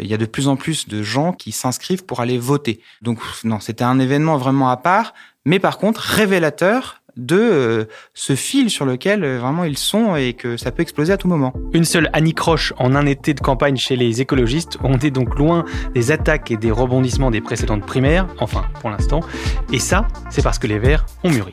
il 0.00 0.06
y 0.06 0.14
a 0.14 0.16
de 0.16 0.24
plus 0.24 0.48
en 0.48 0.56
plus 0.56 0.88
de 0.88 1.02
gens 1.02 1.34
qui 1.34 1.52
s'inscrivent 1.52 2.06
pour 2.06 2.20
aller 2.20 2.38
voter. 2.38 2.80
Donc 3.02 3.18
non, 3.44 3.60
c'était 3.60 3.84
un 3.84 3.98
événement 3.98 4.38
vraiment 4.38 4.70
à 4.70 4.78
part, 4.78 5.12
mais 5.44 5.58
par 5.58 5.76
contre 5.76 6.00
révélateur 6.00 7.01
de 7.16 7.36
euh, 7.36 7.84
ce 8.14 8.34
fil 8.34 8.70
sur 8.70 8.84
lequel 8.84 9.24
euh, 9.24 9.38
vraiment 9.38 9.64
ils 9.64 9.78
sont 9.78 10.16
et 10.16 10.32
que 10.32 10.56
ça 10.56 10.70
peut 10.70 10.82
exploser 10.82 11.12
à 11.12 11.16
tout 11.16 11.28
moment. 11.28 11.52
Une 11.72 11.84
seule 11.84 12.08
Annie 12.12 12.34
Croche 12.34 12.72
en 12.78 12.94
un 12.94 13.06
été 13.06 13.34
de 13.34 13.40
campagne 13.40 13.76
chez 13.76 13.96
les 13.96 14.20
écologistes. 14.20 14.78
On 14.82 14.98
est 14.98 15.10
donc 15.10 15.38
loin 15.38 15.64
des 15.94 16.10
attaques 16.10 16.50
et 16.50 16.56
des 16.56 16.70
rebondissements 16.70 17.30
des 17.30 17.40
précédentes 17.40 17.86
primaires, 17.86 18.26
enfin 18.38 18.64
pour 18.80 18.90
l'instant. 18.90 19.20
Et 19.72 19.78
ça, 19.78 20.06
c'est 20.30 20.42
parce 20.42 20.58
que 20.58 20.66
les 20.66 20.78
Verts 20.78 21.06
ont 21.24 21.30
mûri. 21.30 21.52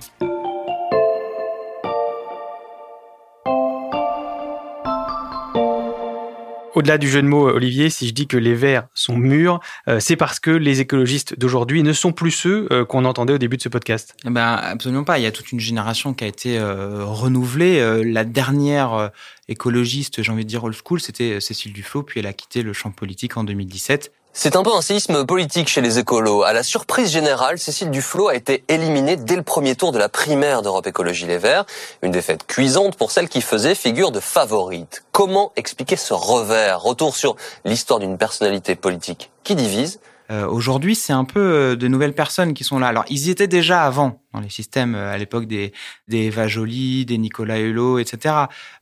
Au-delà 6.79 6.98
du 6.98 7.09
jeu 7.09 7.21
de 7.21 7.27
mots, 7.27 7.50
Olivier, 7.50 7.89
si 7.89 8.07
je 8.07 8.13
dis 8.13 8.25
que 8.25 8.38
les 8.38 8.55
Verts 8.55 8.88
sont 8.93 9.17
mûrs, 9.17 9.59
euh, 9.89 10.00
c'est 10.00 10.15
parce 10.15 10.39
que 10.39 10.50
les 10.50 10.79
écologistes 10.79 11.38
d'aujourd'hui 11.38 11.83
ne 11.83 11.91
sont 11.91 12.13
plus 12.13 12.31
ceux 12.31 12.69
euh, 12.71 12.86
qu'on 12.86 13.03
entendait 13.03 13.33
au 13.33 13.38
début 13.38 13.57
de 13.57 13.62
ce 13.62 13.67
podcast. 13.67 14.15
Eh 14.25 14.29
ben 14.29 14.53
absolument 14.53 15.03
pas. 15.03 15.19
Il 15.19 15.24
y 15.24 15.25
a 15.25 15.33
toute 15.33 15.51
une 15.51 15.59
génération 15.59 16.13
qui 16.13 16.24
a 16.24 16.27
été 16.27 16.57
euh, 16.57 17.03
renouvelée. 17.03 18.05
la 18.05 18.24
dernière 18.24 19.12
écologiste, 19.50 20.24
j'ai 20.24 20.31
envie 20.31 20.45
de 20.45 20.50
dire 20.50 20.63
old 20.63 20.74
school, 20.74 21.01
c'était 21.01 21.41
Cécile 21.41 21.74
Duflot, 21.74 22.03
puis 22.03 22.21
elle 22.21 22.27
a 22.27 22.33
quitté 22.33 22.63
le 22.63 22.71
champ 22.71 22.91
politique 22.91 23.36
en 23.36 23.43
2017. 23.43 24.13
C'est 24.41 24.55
un 24.55 24.63
peu 24.63 24.74
un 24.74 24.81
séisme 24.81 25.25
politique 25.25 25.67
chez 25.67 25.81
les 25.81 26.00
écolos. 26.00 26.43
À 26.43 26.53
la 26.53 26.63
surprise 26.63 27.12
générale, 27.12 27.60
Cécile 27.60 27.91
Duflot 27.91 28.29
a 28.29 28.36
été 28.36 28.63
éliminée 28.69 29.17
dès 29.17 29.36
le 29.36 29.41
premier 29.41 29.75
tour 29.75 29.91
de 29.91 29.98
la 29.98 30.08
primaire 30.08 30.62
d'Europe 30.62 30.88
Écologie 30.88 31.25
Les 31.25 31.38
Verts. 31.38 31.65
Une 32.03 32.12
défaite 32.12 32.48
cuisante 32.48 32.96
pour 32.96 33.12
celle 33.12 33.27
qui 33.27 33.41
faisait 33.41 33.75
figure 33.75 34.12
de 34.12 34.22
favorite. 34.22 35.03
Comment 35.12 35.51
expliquer 35.58 35.98
ce 35.98 36.13
revers? 36.13 36.81
Retour 36.81 37.17
sur 37.17 37.36
l'histoire 37.65 38.00
d'une 38.00 38.17
personnalité 38.17 38.75
politique 38.75 39.29
qui 39.43 39.55
divise 39.55 40.00
euh, 40.31 40.48
Aujourd'hui, 40.48 40.96
c'est 40.96 41.12
un 41.12 41.25
peu 41.25 41.41
euh, 41.41 41.75
de 41.75 41.89
nouvelles 41.89 42.15
personnes 42.15 42.53
qui 42.53 42.63
sont 42.63 42.79
là. 42.79 42.88
Alors, 42.88 43.03
ils 43.10 43.27
y 43.27 43.31
étaient 43.31 43.48
déjà 43.48 43.84
avant 43.84 44.22
dans 44.33 44.39
les 44.39 44.50
systèmes 44.50 44.95
euh, 44.95 45.13
à 45.13 45.17
l'époque 45.17 45.45
des 45.45 45.74
des 46.07 46.25
Eva 46.25 46.48
Joly, 46.48 47.05
des 47.05 47.17
Nicolas 47.17 47.59
Hulot, 47.59 48.00
etc., 48.00 48.36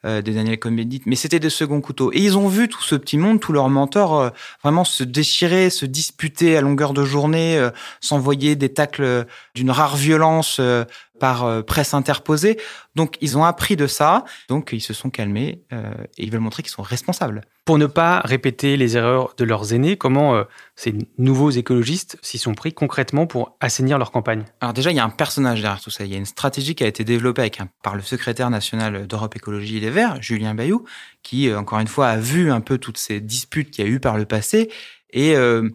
euh, 0.05 0.21
des 0.21 0.33
Daniel 0.33 0.57
Cohn-Bendit, 0.57 1.01
mais 1.05 1.15
c'était 1.15 1.39
des 1.39 1.49
seconds 1.49 1.81
couteaux. 1.81 2.11
Et 2.13 2.19
ils 2.19 2.37
ont 2.37 2.47
vu 2.47 2.69
tout 2.69 2.81
ce 2.81 2.95
petit 2.95 3.17
monde, 3.17 3.39
tous 3.39 3.51
leurs 3.51 3.69
mentors, 3.69 4.19
euh, 4.19 4.29
vraiment 4.63 4.83
se 4.83 5.03
déchirer, 5.03 5.69
se 5.69 5.85
disputer 5.85 6.55
à 6.57 6.61
longueur 6.61 6.93
de 6.93 7.03
journée, 7.03 7.57
euh, 7.57 7.69
s'envoyer 7.99 8.55
des 8.55 8.69
tacles 8.69 9.25
d'une 9.55 9.71
rare 9.71 9.95
violence 9.95 10.61
par 11.19 11.65
presse 11.65 11.95
interposée. 11.95 12.59
Donc, 12.95 13.17
ils 13.21 13.37
ont 13.37 13.43
appris 13.43 13.75
de 13.75 13.87
ça. 13.87 14.23
Donc, 14.49 14.69
ils 14.71 14.81
se 14.81 14.93
sont 14.93 15.09
calmés 15.09 15.63
et 15.71 16.23
ils 16.23 16.31
veulent 16.31 16.41
montrer 16.41 16.63
qu'ils 16.63 16.71
sont 16.71 16.83
responsables. 16.83 17.41
Pour 17.65 17.77
ne 17.77 17.87
pas 17.87 18.21
répéter 18.23 18.77
les 18.77 18.97
erreurs 18.97 19.33
de 19.35 19.43
leurs 19.43 19.73
aînés, 19.73 19.97
comment 19.97 20.43
ces 20.75 20.95
nouveaux 21.17 21.49
écologistes 21.49 22.17
s'y 22.21 22.37
sont 22.37 22.53
pris 22.53 22.73
concrètement 22.73 23.25
pour 23.25 23.57
assainir 23.59 23.97
leur 23.97 24.11
campagne? 24.11 24.45
Alors 24.61 24.73
déjà, 24.73 24.91
il 24.91 24.97
y 24.97 24.99
a 24.99 25.03
un 25.03 25.09
personnage 25.09 25.36
derrière 25.41 25.81
tout 25.81 25.89
ça. 25.89 26.05
Il 26.05 26.11
y 26.11 26.15
a 26.15 26.17
une 26.17 26.25
stratégie 26.25 26.75
qui 26.75 26.83
a 26.83 26.87
été 26.87 27.03
développée 27.03 27.41
avec 27.41 27.59
par 27.83 27.95
le 27.95 28.01
secrétaire 28.01 28.49
national 28.49 29.07
d'Europe 29.07 29.35
Écologie 29.35 29.79
Les 29.79 29.89
Verts, 29.89 30.21
Julien 30.21 30.55
Bayou, 30.55 30.85
qui, 31.23 31.53
encore 31.53 31.79
une 31.79 31.87
fois, 31.87 32.07
a 32.07 32.17
vu 32.17 32.51
un 32.51 32.61
peu 32.61 32.77
toutes 32.77 32.97
ces 32.97 33.19
disputes 33.19 33.71
qu'il 33.71 33.85
y 33.85 33.87
a 33.87 33.91
eu 33.91 33.99
par 33.99 34.17
le 34.17 34.25
passé. 34.25 34.69
Et 35.11 35.35
euh, 35.35 35.69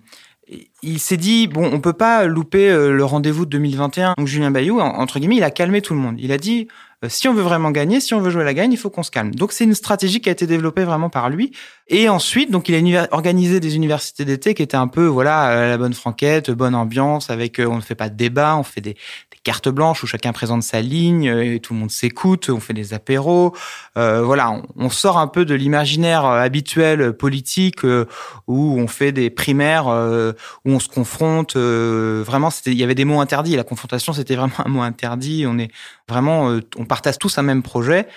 il 0.83 0.99
s'est 0.99 1.17
dit 1.17 1.47
bon, 1.47 1.71
on 1.73 1.81
peut 1.81 1.93
pas 1.93 2.27
louper 2.27 2.69
le 2.69 3.05
rendez-vous 3.05 3.45
de 3.45 3.51
2021. 3.51 4.15
Donc 4.19 4.27
Julien 4.27 4.51
Bayou, 4.51 4.81
entre 4.81 5.19
guillemets, 5.19 5.37
il 5.37 5.45
a 5.45 5.51
calmé 5.51 5.81
tout 5.83 5.95
le 5.95 6.01
monde. 6.01 6.17
Il 6.19 6.33
a 6.33 6.39
dit 6.39 6.69
si 7.09 7.29
on 7.29 7.35
veut 7.35 7.43
vraiment 7.43 7.71
gagner, 7.71 8.01
si 8.01 8.15
on 8.15 8.21
veut 8.21 8.31
jouer 8.31 8.45
la 8.45 8.55
gagne, 8.55 8.73
il 8.73 8.79
faut 8.79 8.91
qu'on 8.91 9.03
se 9.03 9.11
calme. 9.11 9.35
Donc 9.35 9.53
c'est 9.53 9.65
une 9.65 9.75
stratégie 9.75 10.21
qui 10.21 10.29
a 10.29 10.33
été 10.33 10.47
développée 10.47 10.85
vraiment 10.85 11.11
par 11.11 11.31
lui. 11.31 11.53
Et 11.89 12.09
ensuite, 12.09 12.51
donc 12.51 12.69
il 12.69 12.97
a 12.97 13.09
organisé 13.11 13.61
des 13.61 13.77
universités 13.77 14.25
d'été 14.25 14.55
qui 14.55 14.63
étaient 14.63 14.77
un 14.77 14.89
peu 14.89 15.07
voilà 15.07 15.69
la 15.69 15.79
bonne 15.79 15.95
franquette, 15.95 16.51
bonne 16.51 16.75
ambiance, 16.75 17.31
avec 17.31 17.61
on 17.65 17.77
ne 17.77 17.81
fait 17.81 17.95
pas 17.95 18.09
de 18.09 18.17
débat, 18.17 18.57
on 18.57 18.63
fait 18.63 18.81
des, 18.81 18.97
cartes 19.43 19.69
blanches 19.69 20.03
où 20.03 20.07
chacun 20.07 20.33
présente 20.33 20.63
sa 20.63 20.81
ligne 20.81 21.25
et 21.25 21.61
tout 21.61 21.75
le 21.75 21.81
monde 21.81 21.91
s'écoute, 21.91 22.49
on 22.49 22.61
fait 22.61 22.75
des 22.75 22.95
apéros. 22.95 23.55
Euh, 23.97 24.23
voilà, 24.23 24.63
on, 24.77 24.91
sort 24.91 25.19
un 25.19 25.27
peu 25.27 25.45
de 25.45 25.55
l'imaginaire 25.55 26.25
habituel 26.25 27.13
politique 27.13 27.85
euh, 27.85 28.07
où 28.47 28.79
on 28.79 28.87
fait 28.87 29.13
des 29.13 29.31
primaires, 29.31 29.89
euh, 29.89 30.33
où 30.65 30.73
on 30.73 30.79
se 30.79 30.89
confronte. 30.89 31.57
vraiment, 31.57 32.51
il 32.67 32.75
y 32.75 32.85
avait 32.85 32.95
des 32.95 33.05
mots 33.05 33.21
interdits. 33.21 33.57
La 33.57 33.65
confrontation, 33.65 34.13
c'était 34.13 34.37
vraiment 34.37 34.53
un 34.65 34.69
mot 34.69 34.83
interdit. 34.83 35.45
On 35.47 35.59
est 35.59 35.71
vraiment, 36.09 36.59
on 36.77 36.85
partage 36.85 37.19
tous 37.19 37.39
un 37.39 37.43
même 37.43 37.63
projet, 37.63 38.09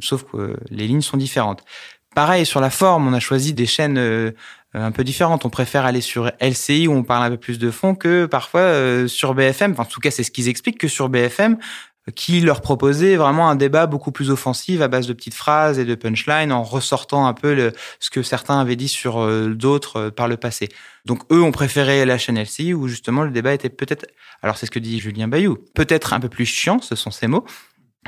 sauf 0.00 0.24
que 0.24 0.56
les 0.70 0.86
lignes 0.86 1.02
sont 1.02 1.16
différentes. 1.16 1.64
Pareil, 2.14 2.44
sur 2.44 2.60
la 2.60 2.70
forme, 2.70 3.08
on 3.08 3.14
a 3.14 3.20
choisi 3.20 3.54
des 3.54 3.64
chaînes 3.64 3.96
euh, 3.96 4.32
un 4.74 4.92
peu 4.92 5.02
différentes. 5.02 5.46
On 5.46 5.50
préfère 5.50 5.86
aller 5.86 6.02
sur 6.02 6.30
LCI 6.40 6.86
où 6.86 6.92
on 6.92 7.04
parle 7.04 7.24
un 7.24 7.30
peu 7.30 7.36
plus 7.38 7.58
de 7.58 7.70
fond 7.70 7.94
que 7.94 8.26
parfois 8.26 8.60
euh, 8.60 9.08
sur 9.08 9.34
BFM. 9.34 9.74
En 9.78 9.84
tout 9.86 10.00
cas, 10.00 10.10
c'est 10.10 10.22
ce 10.22 10.30
qu'ils 10.30 10.48
expliquent 10.48 10.78
que 10.78 10.88
sur 10.88 11.08
BFM, 11.08 11.56
qui 12.14 12.40
leur 12.40 12.60
proposait 12.60 13.16
vraiment 13.16 13.48
un 13.48 13.54
débat 13.54 13.86
beaucoup 13.86 14.10
plus 14.10 14.30
offensif 14.30 14.80
à 14.80 14.88
base 14.88 15.06
de 15.06 15.12
petites 15.12 15.34
phrases 15.34 15.78
et 15.78 15.84
de 15.84 15.94
punchlines 15.94 16.52
en 16.52 16.62
ressortant 16.62 17.26
un 17.26 17.32
peu 17.34 17.72
ce 18.00 18.10
que 18.10 18.22
certains 18.22 18.58
avaient 18.58 18.76
dit 18.76 18.88
sur 18.88 19.20
euh, 19.20 19.54
d'autres 19.54 20.10
par 20.10 20.28
le 20.28 20.36
passé. 20.36 20.68
Donc 21.04 21.20
eux 21.32 21.42
ont 21.42 21.52
préféré 21.52 22.04
la 22.04 22.18
chaîne 22.18 22.40
LCI 22.40 22.74
où 22.74 22.88
justement 22.88 23.22
le 23.22 23.30
débat 23.30 23.54
était 23.54 23.68
peut-être, 23.68 24.06
alors 24.42 24.56
c'est 24.56 24.66
ce 24.66 24.70
que 24.70 24.78
dit 24.78 24.98
Julien 24.98 25.28
Bayou, 25.28 25.58
peut-être 25.74 26.12
un 26.12 26.20
peu 26.20 26.28
plus 26.28 26.46
chiant, 26.46 26.80
ce 26.80 26.96
sont 26.96 27.10
ses 27.10 27.28
mots, 27.28 27.44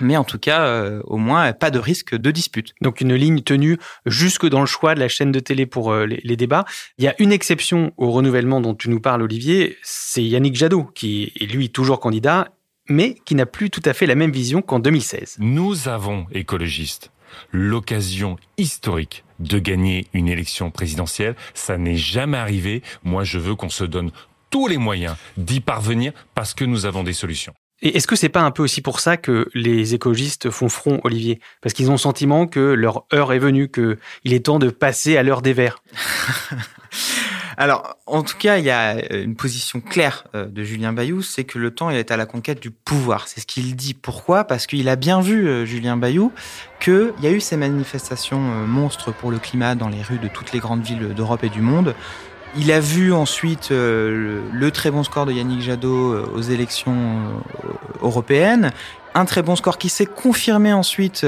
mais 0.01 0.17
en 0.17 0.25
tout 0.25 0.39
cas, 0.39 0.67
euh, 0.67 1.01
au 1.05 1.19
moins, 1.19 1.53
pas 1.53 1.71
de 1.71 1.79
risque 1.79 2.17
de 2.17 2.31
dispute. 2.31 2.75
Donc 2.81 3.01
une 3.01 3.15
ligne 3.15 3.43
tenue 3.43 3.79
jusque 4.07 4.47
dans 4.49 4.61
le 4.61 4.67
choix 4.67 4.95
de 4.95 5.01
la 5.01 5.09
chaîne 5.09 5.31
de 5.31 5.41
télé 5.41 5.67
pour 5.67 5.93
euh, 5.93 6.07
les, 6.07 6.37
débats. 6.37 6.65
Il 6.99 7.05
y 7.05 7.09
a 7.09 7.15
une 7.19 7.33
exception 7.33 7.93
au 7.97 8.11
renouvellement 8.11 8.61
dont 8.61 8.75
tu 8.75 8.91
nous 8.91 9.01
parles, 9.01 9.23
Olivier, 9.23 9.77
c'est 9.83 10.25
Yannick 10.25 10.57
Jadot, 10.57 10.85
qui 10.95 11.33
est 11.39 11.47
lui 11.47 11.71
toujours 11.71 12.01
candidat, 12.01 12.49
mais 12.89 13.17
qui 13.25 13.35
n'a 13.35 13.47
plus 13.47 13.71
tout 13.71 13.83
à 13.85 13.93
fait 13.93 14.07
la 14.07 14.15
même 14.15 14.31
vision 14.31 14.63
qu'en 14.63 14.79
2016. 14.79 15.37
Nous 15.39 15.89
avons, 15.89 16.27
écologistes, 16.33 17.11
l'occasion 17.53 18.37
historique 18.59 19.25
de 19.39 19.59
gagner 19.59 20.07
une 20.13 20.29
élection 20.29 20.71
présidentielle. 20.71 21.35
Ça 21.55 21.79
n'est 21.79 21.97
jamais 21.97 22.39
arrivé. 22.39 22.83
Moi, 23.03 23.25
je 23.25 23.39
veux 23.39 23.55
qu'on 23.55 23.69
se 23.69 23.85
donne 23.85 24.11
tous 24.51 24.69
les 24.69 24.79
moyens 24.79 25.17
d'y 25.37 25.61
parvenir 25.61 26.13
parce 26.35 26.55
que 26.55 26.65
nous 26.65 26.87
avons 26.87 27.03
des 27.03 27.13
solutions. 27.13 27.55
Et 27.83 27.97
est-ce 27.97 28.07
que 28.07 28.17
c'est 28.17 28.29
pas 28.29 28.43
un 28.43 28.51
peu 28.51 28.63
aussi 28.63 28.81
pour 28.81 29.01
ça 29.01 29.17
que 29.17 29.49
les 29.53 29.95
écologistes 29.95 30.49
font 30.49 30.69
front, 30.69 31.01
Olivier? 31.05 31.41
Parce 31.61 31.75
qu'ils 31.75 31.89
ont 31.91 31.95
le 31.95 31.99
sentiment 31.99 32.47
que 32.47 32.61
leur 32.61 33.05
heure 33.13 33.33
est 33.33 33.39
venue, 33.39 33.69
que 33.69 33.99
il 34.23 34.33
est 34.33 34.47
temps 34.47 34.59
de 34.59 34.71
passer 34.71 35.17
à 35.17 35.23
l'heure 35.23 35.43
des 35.43 35.53
verts. 35.53 35.83
Alors, 37.57 37.97
en 38.07 38.23
tout 38.23 38.37
cas, 38.37 38.59
il 38.59 38.65
y 38.65 38.71
a 38.71 39.15
une 39.15 39.37
position 39.37 39.81
claire 39.81 40.25
de 40.35 40.63
Julien 40.63 40.93
Bayou, 40.93 41.23
c'est 41.23 41.45
que 41.45 41.59
le 41.59 41.71
temps 41.73 41.91
est 41.91 42.11
à 42.11 42.17
la 42.17 42.27
conquête 42.27 42.61
du 42.61 42.71
pouvoir. 42.71 43.29
C'est 43.29 43.41
ce 43.41 43.47
qu'il 43.47 43.77
dit. 43.77 43.95
Pourquoi? 43.95 44.45
Parce 44.45 44.67
qu'il 44.67 44.89
a 44.89 44.97
bien 44.97 45.21
vu, 45.21 45.67
Julien 45.67 45.97
Bayou, 45.97 46.33
qu'il 46.81 47.13
y 47.23 47.27
a 47.27 47.31
eu 47.31 47.41
ces 47.41 47.57
manifestations 47.57 48.41
monstres 48.67 49.13
pour 49.13 49.31
le 49.31 49.39
climat 49.39 49.75
dans 49.75 49.89
les 49.89 50.03
rues 50.03 50.19
de 50.19 50.29
toutes 50.29 50.53
les 50.53 50.59
grandes 50.59 50.83
villes 50.83 51.15
d'Europe 51.15 51.45
et 51.45 51.49
du 51.49 51.61
monde. 51.61 51.95
Il 52.57 52.71
a 52.71 52.79
vu 52.79 53.13
ensuite 53.13 53.73
euh, 53.73 54.41
le, 54.53 54.71
très 54.71 54.93
bon 54.93 55.03
score 55.03 55.27
de 55.27 55.33
Yannick 55.33 55.61
Jadot 55.61 56.13
euh, 56.13 56.31
aux 56.35 56.41
élections 56.41 56.95
euh, 56.95 57.69
européennes, 58.01 58.71
un 59.15 59.25
très 59.25 59.43
bon 59.43 59.57
score 59.57 59.77
qui 59.77 59.89
s'est 59.89 60.07
confirmé 60.07 60.73
ensuite 60.73 61.27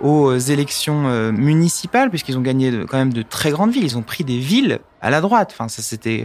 aux 0.00 0.36
élections 0.36 1.32
municipales, 1.32 2.10
puisqu'ils 2.10 2.36
ont 2.36 2.42
gagné 2.42 2.70
de, 2.70 2.84
quand 2.84 2.98
même 2.98 3.12
de 3.12 3.22
très 3.22 3.50
grandes 3.50 3.70
villes. 3.72 3.84
Ils 3.84 3.98
ont 3.98 4.02
pris 4.02 4.24
des 4.24 4.38
villes 4.38 4.80
à 5.00 5.10
la 5.10 5.20
droite. 5.20 5.50
Enfin, 5.52 5.68
ça 5.68 5.82
c'était 5.82 6.24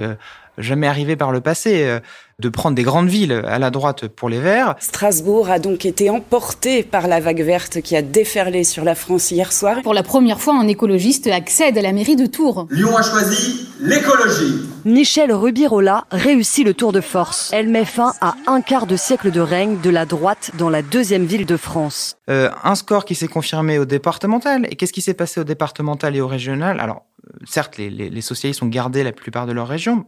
jamais 0.61 0.87
arrivé 0.87 1.15
par 1.15 1.31
le 1.31 1.41
passé 1.41 1.99
de 2.39 2.49
prendre 2.49 2.75
des 2.75 2.83
grandes 2.83 3.07
villes 3.07 3.43
à 3.45 3.59
la 3.59 3.69
droite 3.69 4.07
pour 4.07 4.27
les 4.27 4.39
Verts. 4.39 4.75
Strasbourg 4.79 5.49
a 5.49 5.59
donc 5.59 5.85
été 5.85 6.09
emporté 6.09 6.83
par 6.83 7.07
la 7.07 7.19
vague 7.19 7.41
verte 7.41 7.81
qui 7.81 7.95
a 7.95 8.01
déferlé 8.01 8.63
sur 8.63 8.83
la 8.83 8.95
France 8.95 9.31
hier 9.31 9.53
soir. 9.53 9.77
Pour 9.83 9.93
la 9.93 10.03
première 10.03 10.41
fois, 10.41 10.55
un 10.55 10.67
écologiste 10.67 11.27
accède 11.27 11.77
à 11.77 11.81
la 11.81 11.93
mairie 11.93 12.15
de 12.15 12.25
Tours. 12.25 12.67
Lyon 12.71 12.97
a 12.97 13.03
choisi 13.03 13.67
l'écologie. 13.79 14.61
Michel 14.85 15.31
Rubirola 15.31 16.05
réussit 16.11 16.65
le 16.65 16.73
tour 16.73 16.91
de 16.91 17.01
force. 17.01 17.51
Elle 17.53 17.69
met 17.69 17.85
fin 17.85 18.13
à 18.21 18.33
un 18.47 18.61
quart 18.61 18.87
de 18.87 18.95
siècle 18.95 19.29
de 19.31 19.39
règne 19.39 19.79
de 19.79 19.89
la 19.91 20.05
droite 20.05 20.51
dans 20.57 20.69
la 20.69 20.81
deuxième 20.81 21.25
ville 21.25 21.45
de 21.45 21.57
France. 21.57 22.17
Euh, 22.29 22.49
un 22.63 22.75
score 22.75 23.05
qui 23.05 23.13
s'est 23.13 23.27
confirmé 23.27 23.77
au 23.77 23.85
départemental. 23.85 24.65
Et 24.71 24.75
qu'est-ce 24.75 24.93
qui 24.93 25.01
s'est 25.01 25.13
passé 25.13 25.39
au 25.39 25.43
départemental 25.43 26.15
et 26.15 26.21
au 26.21 26.27
régional? 26.27 26.79
Alors, 26.79 27.05
certes, 27.45 27.77
les, 27.77 27.91
les, 27.91 28.09
les 28.09 28.21
socialistes 28.21 28.63
ont 28.63 28.67
gardé 28.67 29.03
la 29.03 29.11
plupart 29.11 29.45
de 29.45 29.51
leur 29.51 29.67
région, 29.67 30.05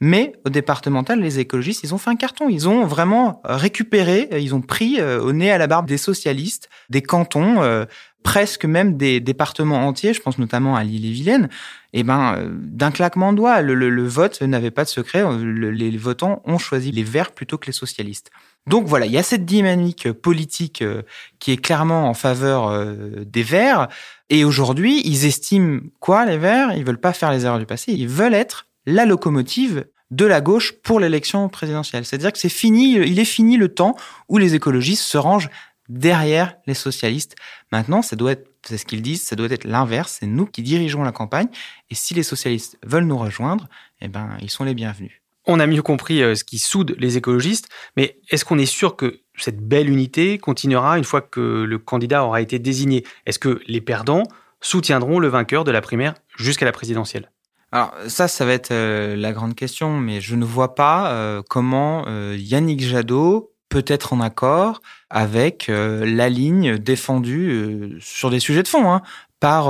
mais 0.00 0.32
au 0.44 0.50
départemental, 0.50 1.20
les 1.20 1.38
écologistes, 1.38 1.82
ils 1.84 1.94
ont 1.94 1.98
fait 1.98 2.10
un 2.10 2.16
carton. 2.16 2.48
Ils 2.48 2.68
ont 2.68 2.84
vraiment 2.84 3.40
récupéré, 3.44 4.28
ils 4.32 4.54
ont 4.54 4.60
pris 4.60 5.00
au 5.00 5.32
nez 5.32 5.50
à 5.50 5.58
la 5.58 5.66
barbe 5.66 5.86
des 5.86 5.98
socialistes, 5.98 6.68
des 6.90 7.02
cantons, 7.02 7.62
euh, 7.62 7.84
presque 8.22 8.64
même 8.64 8.96
des 8.96 9.20
départements 9.20 9.86
entiers. 9.86 10.14
Je 10.14 10.20
pense 10.20 10.38
notamment 10.38 10.76
à 10.76 10.84
l'île-et-Vilaine. 10.84 11.48
Et 11.92 12.02
ben, 12.02 12.36
euh, 12.36 12.48
d'un 12.52 12.90
claquement 12.90 13.32
de 13.32 13.38
doigts, 13.38 13.60
le, 13.60 14.06
vote 14.06 14.40
n'avait 14.42 14.70
pas 14.70 14.84
de 14.84 14.88
secret. 14.88 15.22
Le, 15.22 15.70
les 15.70 15.96
votants 15.96 16.42
ont 16.44 16.58
choisi 16.58 16.90
les 16.92 17.02
Verts 17.02 17.32
plutôt 17.32 17.58
que 17.58 17.66
les 17.66 17.72
socialistes. 17.72 18.30
Donc 18.66 18.86
voilà, 18.86 19.06
il 19.06 19.12
y 19.12 19.18
a 19.18 19.22
cette 19.22 19.44
dynamique 19.44 20.12
politique 20.12 20.82
euh, 20.82 21.02
qui 21.40 21.52
est 21.52 21.56
clairement 21.56 22.08
en 22.08 22.14
faveur 22.14 22.68
euh, 22.68 23.24
des 23.26 23.42
Verts. 23.42 23.88
Et 24.30 24.44
aujourd'hui, 24.44 25.02
ils 25.04 25.26
estiment 25.26 25.80
quoi 26.00 26.24
les 26.24 26.38
Verts? 26.38 26.72
Ils 26.76 26.84
veulent 26.84 27.00
pas 27.00 27.12
faire 27.12 27.32
les 27.32 27.44
erreurs 27.44 27.58
du 27.58 27.66
passé. 27.66 27.92
Ils 27.92 28.08
veulent 28.08 28.34
être 28.34 28.68
la 28.86 29.06
locomotive 29.06 29.86
de 30.10 30.26
la 30.26 30.40
gauche 30.40 30.72
pour 30.82 31.00
l'élection 31.00 31.48
présidentielle. 31.48 32.04
C'est-à-dire 32.04 32.32
que 32.32 32.38
c'est 32.38 32.48
fini, 32.48 32.96
il 32.96 33.18
est 33.18 33.24
fini 33.24 33.56
le 33.56 33.68
temps 33.68 33.96
où 34.28 34.38
les 34.38 34.54
écologistes 34.54 35.04
se 35.04 35.16
rangent 35.16 35.48
derrière 35.88 36.56
les 36.66 36.74
socialistes. 36.74 37.34
Maintenant, 37.72 38.02
ça 38.02 38.14
doit 38.14 38.32
être, 38.32 38.48
c'est 38.62 38.76
ce 38.76 38.84
qu'ils 38.84 39.02
disent, 39.02 39.22
ça 39.22 39.36
doit 39.36 39.50
être 39.50 39.64
l'inverse. 39.64 40.18
C'est 40.20 40.26
nous 40.26 40.46
qui 40.46 40.62
dirigeons 40.62 41.02
la 41.02 41.12
campagne. 41.12 41.48
Et 41.90 41.94
si 41.94 42.14
les 42.14 42.22
socialistes 42.22 42.78
veulent 42.84 43.06
nous 43.06 43.18
rejoindre, 43.18 43.68
eh 44.00 44.08
ben, 44.08 44.36
ils 44.40 44.50
sont 44.50 44.64
les 44.64 44.74
bienvenus. 44.74 45.22
On 45.46 45.58
a 45.58 45.66
mieux 45.66 45.82
compris 45.82 46.18
ce 46.18 46.44
qui 46.44 46.58
soude 46.60 46.94
les 46.98 47.16
écologistes, 47.16 47.68
mais 47.96 48.20
est-ce 48.30 48.44
qu'on 48.44 48.58
est 48.58 48.66
sûr 48.66 48.94
que 48.94 49.22
cette 49.36 49.66
belle 49.66 49.90
unité 49.90 50.38
continuera 50.38 50.98
une 50.98 51.04
fois 51.04 51.20
que 51.20 51.64
le 51.64 51.78
candidat 51.78 52.24
aura 52.24 52.40
été 52.40 52.60
désigné? 52.60 53.04
Est-ce 53.26 53.40
que 53.40 53.60
les 53.66 53.80
perdants 53.80 54.22
soutiendront 54.60 55.18
le 55.18 55.26
vainqueur 55.26 55.64
de 55.64 55.72
la 55.72 55.80
primaire 55.80 56.14
jusqu'à 56.36 56.64
la 56.64 56.70
présidentielle? 56.70 57.31
Alors 57.72 57.94
ça, 58.06 58.28
ça 58.28 58.44
va 58.44 58.52
être 58.52 58.70
euh, 58.70 59.16
la 59.16 59.32
grande 59.32 59.54
question, 59.54 59.98
mais 59.98 60.20
je 60.20 60.36
ne 60.36 60.44
vois 60.44 60.74
pas 60.74 61.12
euh, 61.12 61.42
comment 61.48 62.04
euh, 62.06 62.36
Yannick 62.38 62.82
Jadot 62.82 63.50
peut 63.70 63.84
être 63.86 64.12
en 64.12 64.20
accord 64.20 64.82
avec 65.08 65.68
la 65.68 66.28
ligne 66.28 66.76
défendue 66.76 67.96
sur 68.00 68.28
des 68.28 68.38
sujets 68.38 68.62
de 68.62 68.68
fond 68.68 68.92
hein, 68.92 69.00
par 69.40 69.64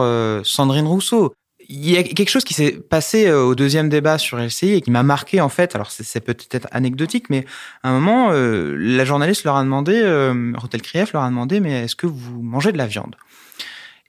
Sandrine 0.44 0.88
Rousseau. 0.88 1.34
il 1.68 1.88
y 1.88 1.96
a 1.96 2.02
quelque 2.02 2.28
chose 2.28 2.44
qui 2.44 2.54
s'est 2.54 2.72
passé 2.72 3.26
euh, 3.26 3.44
au 3.44 3.54
deuxième 3.54 3.88
débat 3.88 4.18
sur 4.18 4.38
LCI 4.38 4.74
et 4.74 4.80
qui 4.80 4.90
m'a 4.90 5.02
marqué 5.02 5.40
en 5.40 5.48
fait. 5.48 5.74
Alors 5.74 5.90
c'est 5.90 6.20
peut-être 6.20 6.68
anecdotique, 6.70 7.30
mais 7.30 7.46
à 7.82 7.90
un 7.90 7.92
moment, 7.92 8.30
euh, 8.32 8.76
la 8.76 9.04
journaliste 9.04 9.44
leur 9.44 9.56
a 9.56 9.62
demandé, 9.62 9.94
euh, 9.94 10.52
Hotel 10.62 10.82
Krief 10.82 11.12
leur 11.12 11.22
a 11.22 11.28
demandé, 11.28 11.60
mais 11.60 11.84
est-ce 11.84 11.96
que 11.96 12.06
vous 12.06 12.42
mangez 12.42 12.72
de 12.72 12.78
la 12.78 12.86
viande? 12.86 13.16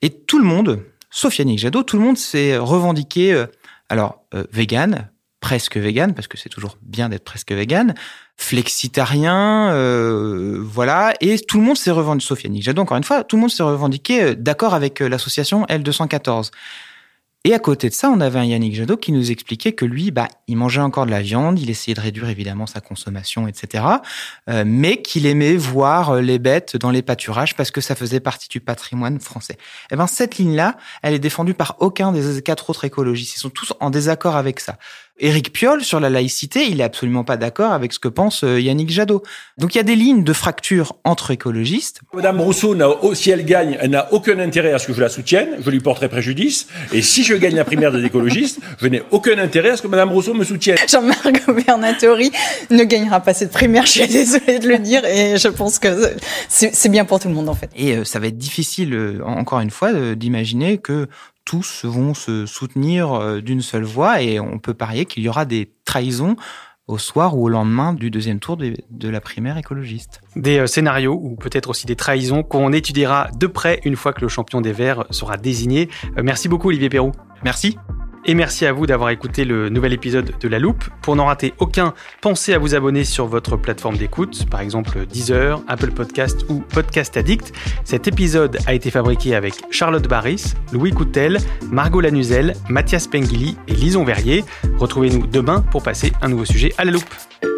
Et 0.02 0.10
tout 0.10 0.40
le 0.40 0.46
monde, 0.46 0.84
sauf 1.10 1.38
Yannick 1.38 1.60
Jadot, 1.60 1.84
tout 1.84 1.98
le 1.98 2.04
monde 2.04 2.18
s'est 2.18 2.58
revendiqué, 2.58 3.46
euh, 3.94 3.96
alors 3.96 4.24
vegan, 4.52 5.10
presque 5.40 5.78
vegan, 5.78 6.14
parce 6.14 6.28
que 6.28 6.38
c'est 6.38 6.50
toujours 6.50 6.78
bien 6.82 7.10
d'être 7.10 7.24
presque 7.24 7.52
vegan, 7.52 7.94
flexitarien, 8.38 9.72
euh, 9.74 10.60
voilà, 10.62 11.14
et 11.22 11.38
tout 11.40 11.60
le 11.60 11.66
monde 11.66 11.78
s'est 11.78 11.92
revendiqué, 11.92 12.44
Yannick 12.44 12.64
Jadot, 12.64 12.82
encore 12.82 12.98
une 12.98 13.04
fois, 13.04 13.24
tout 13.24 13.36
le 13.36 13.42
monde 13.42 13.52
s'est 13.52 13.64
revendiqué 13.64 14.36
d'accord 14.36 14.74
avec 14.74 15.00
l'association 15.00 15.66
L214. 15.66 16.52
Et 17.46 17.54
à 17.54 17.60
côté 17.60 17.90
de 17.90 17.94
ça, 17.94 18.10
on 18.10 18.22
avait 18.22 18.40
un 18.40 18.46
Yannick 18.46 18.74
Jadot 18.74 18.96
qui 18.96 19.12
nous 19.12 19.30
expliquait 19.30 19.74
que 19.74 19.84
lui, 19.84 20.12
bah, 20.12 20.30
il 20.48 20.56
mangeait 20.56 20.80
encore 20.80 21.06
de 21.06 21.12
la 21.12 21.22
viande, 21.22 21.60
il 21.60 21.70
essayait 21.70 21.94
de 21.94 22.00
réduire 22.00 22.30
évidemment 22.30 22.68
sa 22.68 22.80
consommation, 22.80 23.50
etc. 23.50 23.84
Euh, 24.50 24.64
mais 24.66 25.02
qu'il 25.02 25.26
aimait 25.26 25.58
voir 25.58 26.12
euh, 26.12 26.22
les 26.22 26.40
bêtes 26.40 26.78
dans 26.78 26.90
les 26.90 27.02
pâturages 27.02 27.58
parce 27.58 27.70
que 27.70 27.82
ça 27.82 27.96
faisait 27.96 28.22
partie 28.22 28.48
du 28.48 28.62
patrimoine 28.62 29.20
français. 29.20 29.58
Eh 29.92 29.98
ben 29.98 30.08
cette 30.08 30.38
ligne-là, 30.38 30.78
elle 31.02 31.14
est 31.14 31.20
défendue 31.20 31.54
par 31.54 31.76
aucun 31.80 32.14
des 32.14 32.42
quatre 32.42 32.70
autres 32.70 32.86
écologistes. 32.86 33.36
Ils 33.36 33.40
sont 33.40 33.50
tous 33.50 33.74
en 33.82 33.90
désaccord 33.90 34.38
avec 34.38 34.62
ça. 34.62 34.78
Éric 35.24 35.54
Piolle, 35.54 35.86
sur 35.86 36.02
la 36.02 36.10
laïcité, 36.10 36.68
il 36.70 36.82
est 36.82 36.84
absolument 36.84 37.24
pas 37.24 37.38
d'accord 37.38 37.72
avec 37.72 37.94
ce 37.94 38.00
que 38.00 38.10
pense 38.10 38.44
euh, 38.44 38.60
Yannick 38.60 38.90
Jadot. 38.90 39.24
Donc 39.58 39.74
il 39.74 39.78
y 39.78 39.82
a 39.82 39.84
des 39.84 39.96
lignes 39.96 40.26
de 40.26 40.34
fracture 40.34 40.98
entre 41.06 41.32
écologistes. 41.32 42.02
Madame 42.14 42.42
Rousseau, 42.42 42.76
si 43.14 43.32
elle 43.32 43.46
gagne, 43.46 43.78
elle 43.80 43.92
n'a 43.92 44.12
aucun 44.12 44.38
intérêt 44.40 44.74
à 44.74 44.80
ce 44.80 44.88
que 44.88 44.94
je 44.94 45.00
la 45.00 45.08
soutienne, 45.08 45.56
je 45.64 45.70
lui 45.70 45.80
porterai 45.80 46.10
préjudice. 46.10 46.68
Et 46.92 47.02
si 47.02 47.24
je 47.24 47.36
gagne 47.36 47.56
la 47.56 47.64
primaire 47.64 47.94
des 47.94 48.04
écologistes, 48.04 48.60
je 48.82 48.88
n'ai 48.88 49.02
aucun 49.12 49.38
intérêt 49.38 49.70
à 49.70 49.78
ce 49.78 49.82
que 49.82 49.88
Madame 49.88 50.12
Rousseau 50.12 50.34
me 50.34 50.44
soutienne. 50.44 50.78
Jean-Marc 50.90 51.46
Gobernatori 51.46 52.30
ne 52.70 52.84
gagnera 52.84 53.22
pas 53.22 53.34
cette 53.34 53.52
primaire, 53.52 53.86
je 53.86 53.92
suis 53.92 54.08
désolée 54.08 54.60
de 54.60 54.68
le 54.68 54.80
dire, 54.80 55.06
et 55.06 55.38
je 55.38 55.48
pense 55.48 55.80
que 55.80 56.12
c'est 56.50 56.90
bien 56.90 57.06
pour 57.06 57.22
tout 57.22 57.30
le 57.30 57.34
monde 57.34 57.48
en 57.48 57.56
fait. 57.56 57.70
Et 57.78 57.96
euh, 57.96 58.04
ça 58.04 58.20
va 58.20 58.28
être 58.28 58.38
difficile, 58.38 58.94
euh, 58.94 59.22
encore 59.26 59.62
une 59.62 59.72
fois, 59.72 59.94
d'imaginer 60.16 60.80
que 60.80 61.08
tous 61.46 61.86
vont 61.86 62.14
se 62.14 62.46
soutenir 62.46 63.14
euh, 63.14 63.42
d'une 63.42 63.62
seule 63.62 63.84
voix 63.84 64.22
et 64.22 64.40
on 64.40 64.60
peut 64.60 64.74
parier 64.74 65.06
qu'il 65.06 65.24
y 65.24 65.30
aura 65.30 65.46
des 65.46 65.74
trahisons 65.86 66.36
au 66.88 66.98
soir 66.98 67.38
ou 67.38 67.46
au 67.46 67.50
lendemain 67.50 67.94
du 67.94 68.12
deuxième 68.12 68.40
tour 68.40 68.58
de, 68.58 69.10
la 69.10 69.22
primaire 69.22 69.58
écologiste. 69.58 70.22
Des 70.36 70.60
euh, 70.60 70.68
scénarios 70.68 71.20
ou 71.22 71.36
peut-être 71.36 71.70
aussi 71.70 71.86
des 71.86 71.96
trahisons 71.96 72.44
qu'on 72.44 72.74
étudiera 72.74 73.30
de 73.40 73.48
près 73.48 73.80
une 73.86 73.96
fois 73.96 74.14
que 74.14 74.22
le 74.22 74.28
champion 74.28 74.62
des 74.62 74.74
Verts 74.74 75.06
sera 75.10 75.38
désigné. 75.38 75.90
Euh, 76.18 76.24
merci 76.24 76.50
beaucoup 76.50 76.70
Olivier 76.70 76.90
Perrou. 76.90 77.12
Merci. 77.44 77.78
Et 78.26 78.36
merci 78.36 78.66
à 78.66 78.72
vous 78.72 78.86
d'avoir 78.88 79.10
écouté 79.10 79.44
le 79.44 79.68
nouvel 79.68 79.92
épisode 79.92 80.34
de 80.40 80.48
La 80.48 80.58
Loupe. 80.58 80.86
Pour 81.02 81.18
n'en 81.18 81.26
rater 81.26 81.54
aucun, 81.60 81.94
pensez 82.22 82.54
à 82.54 82.58
vous 82.58 82.74
abonner 82.74 83.04
sur 83.04 83.28
votre 83.28 83.58
plateforme 83.58 83.98
d'écoute, 83.98 84.50
par 84.50 84.62
exemple 84.62 85.06
Deezer, 85.06 85.62
Apple 85.68 85.92
Podcast 85.92 86.46
ou 86.48 86.62
Podcast 86.62 87.18
Addict. 87.18 87.52
Cet 87.84 88.08
épisode 88.08 88.60
a 88.66 88.74
été 88.74 88.92
fabriqué 88.92 89.36
avec 89.36 89.56
Charlotte 89.72 90.08
Barris, 90.08 90.54
Louis 90.72 90.92
Coutel, 90.92 91.40
Margot 91.70 92.00
Lanuzel, 92.00 92.54
Mathias 92.70 93.08
Pengili 93.08 93.58
et 93.68 93.74
Lison 93.74 94.06
Verrier. 94.06 94.46
Retrouvez-nous 94.78 95.28
demain 95.28 95.60
pour 95.60 95.84
passer 95.84 96.14
un 96.22 96.30
nouveau 96.30 96.46
sujet 96.46 96.74
à 96.78 96.86
La 96.86 96.92
Loupe. 96.92 97.53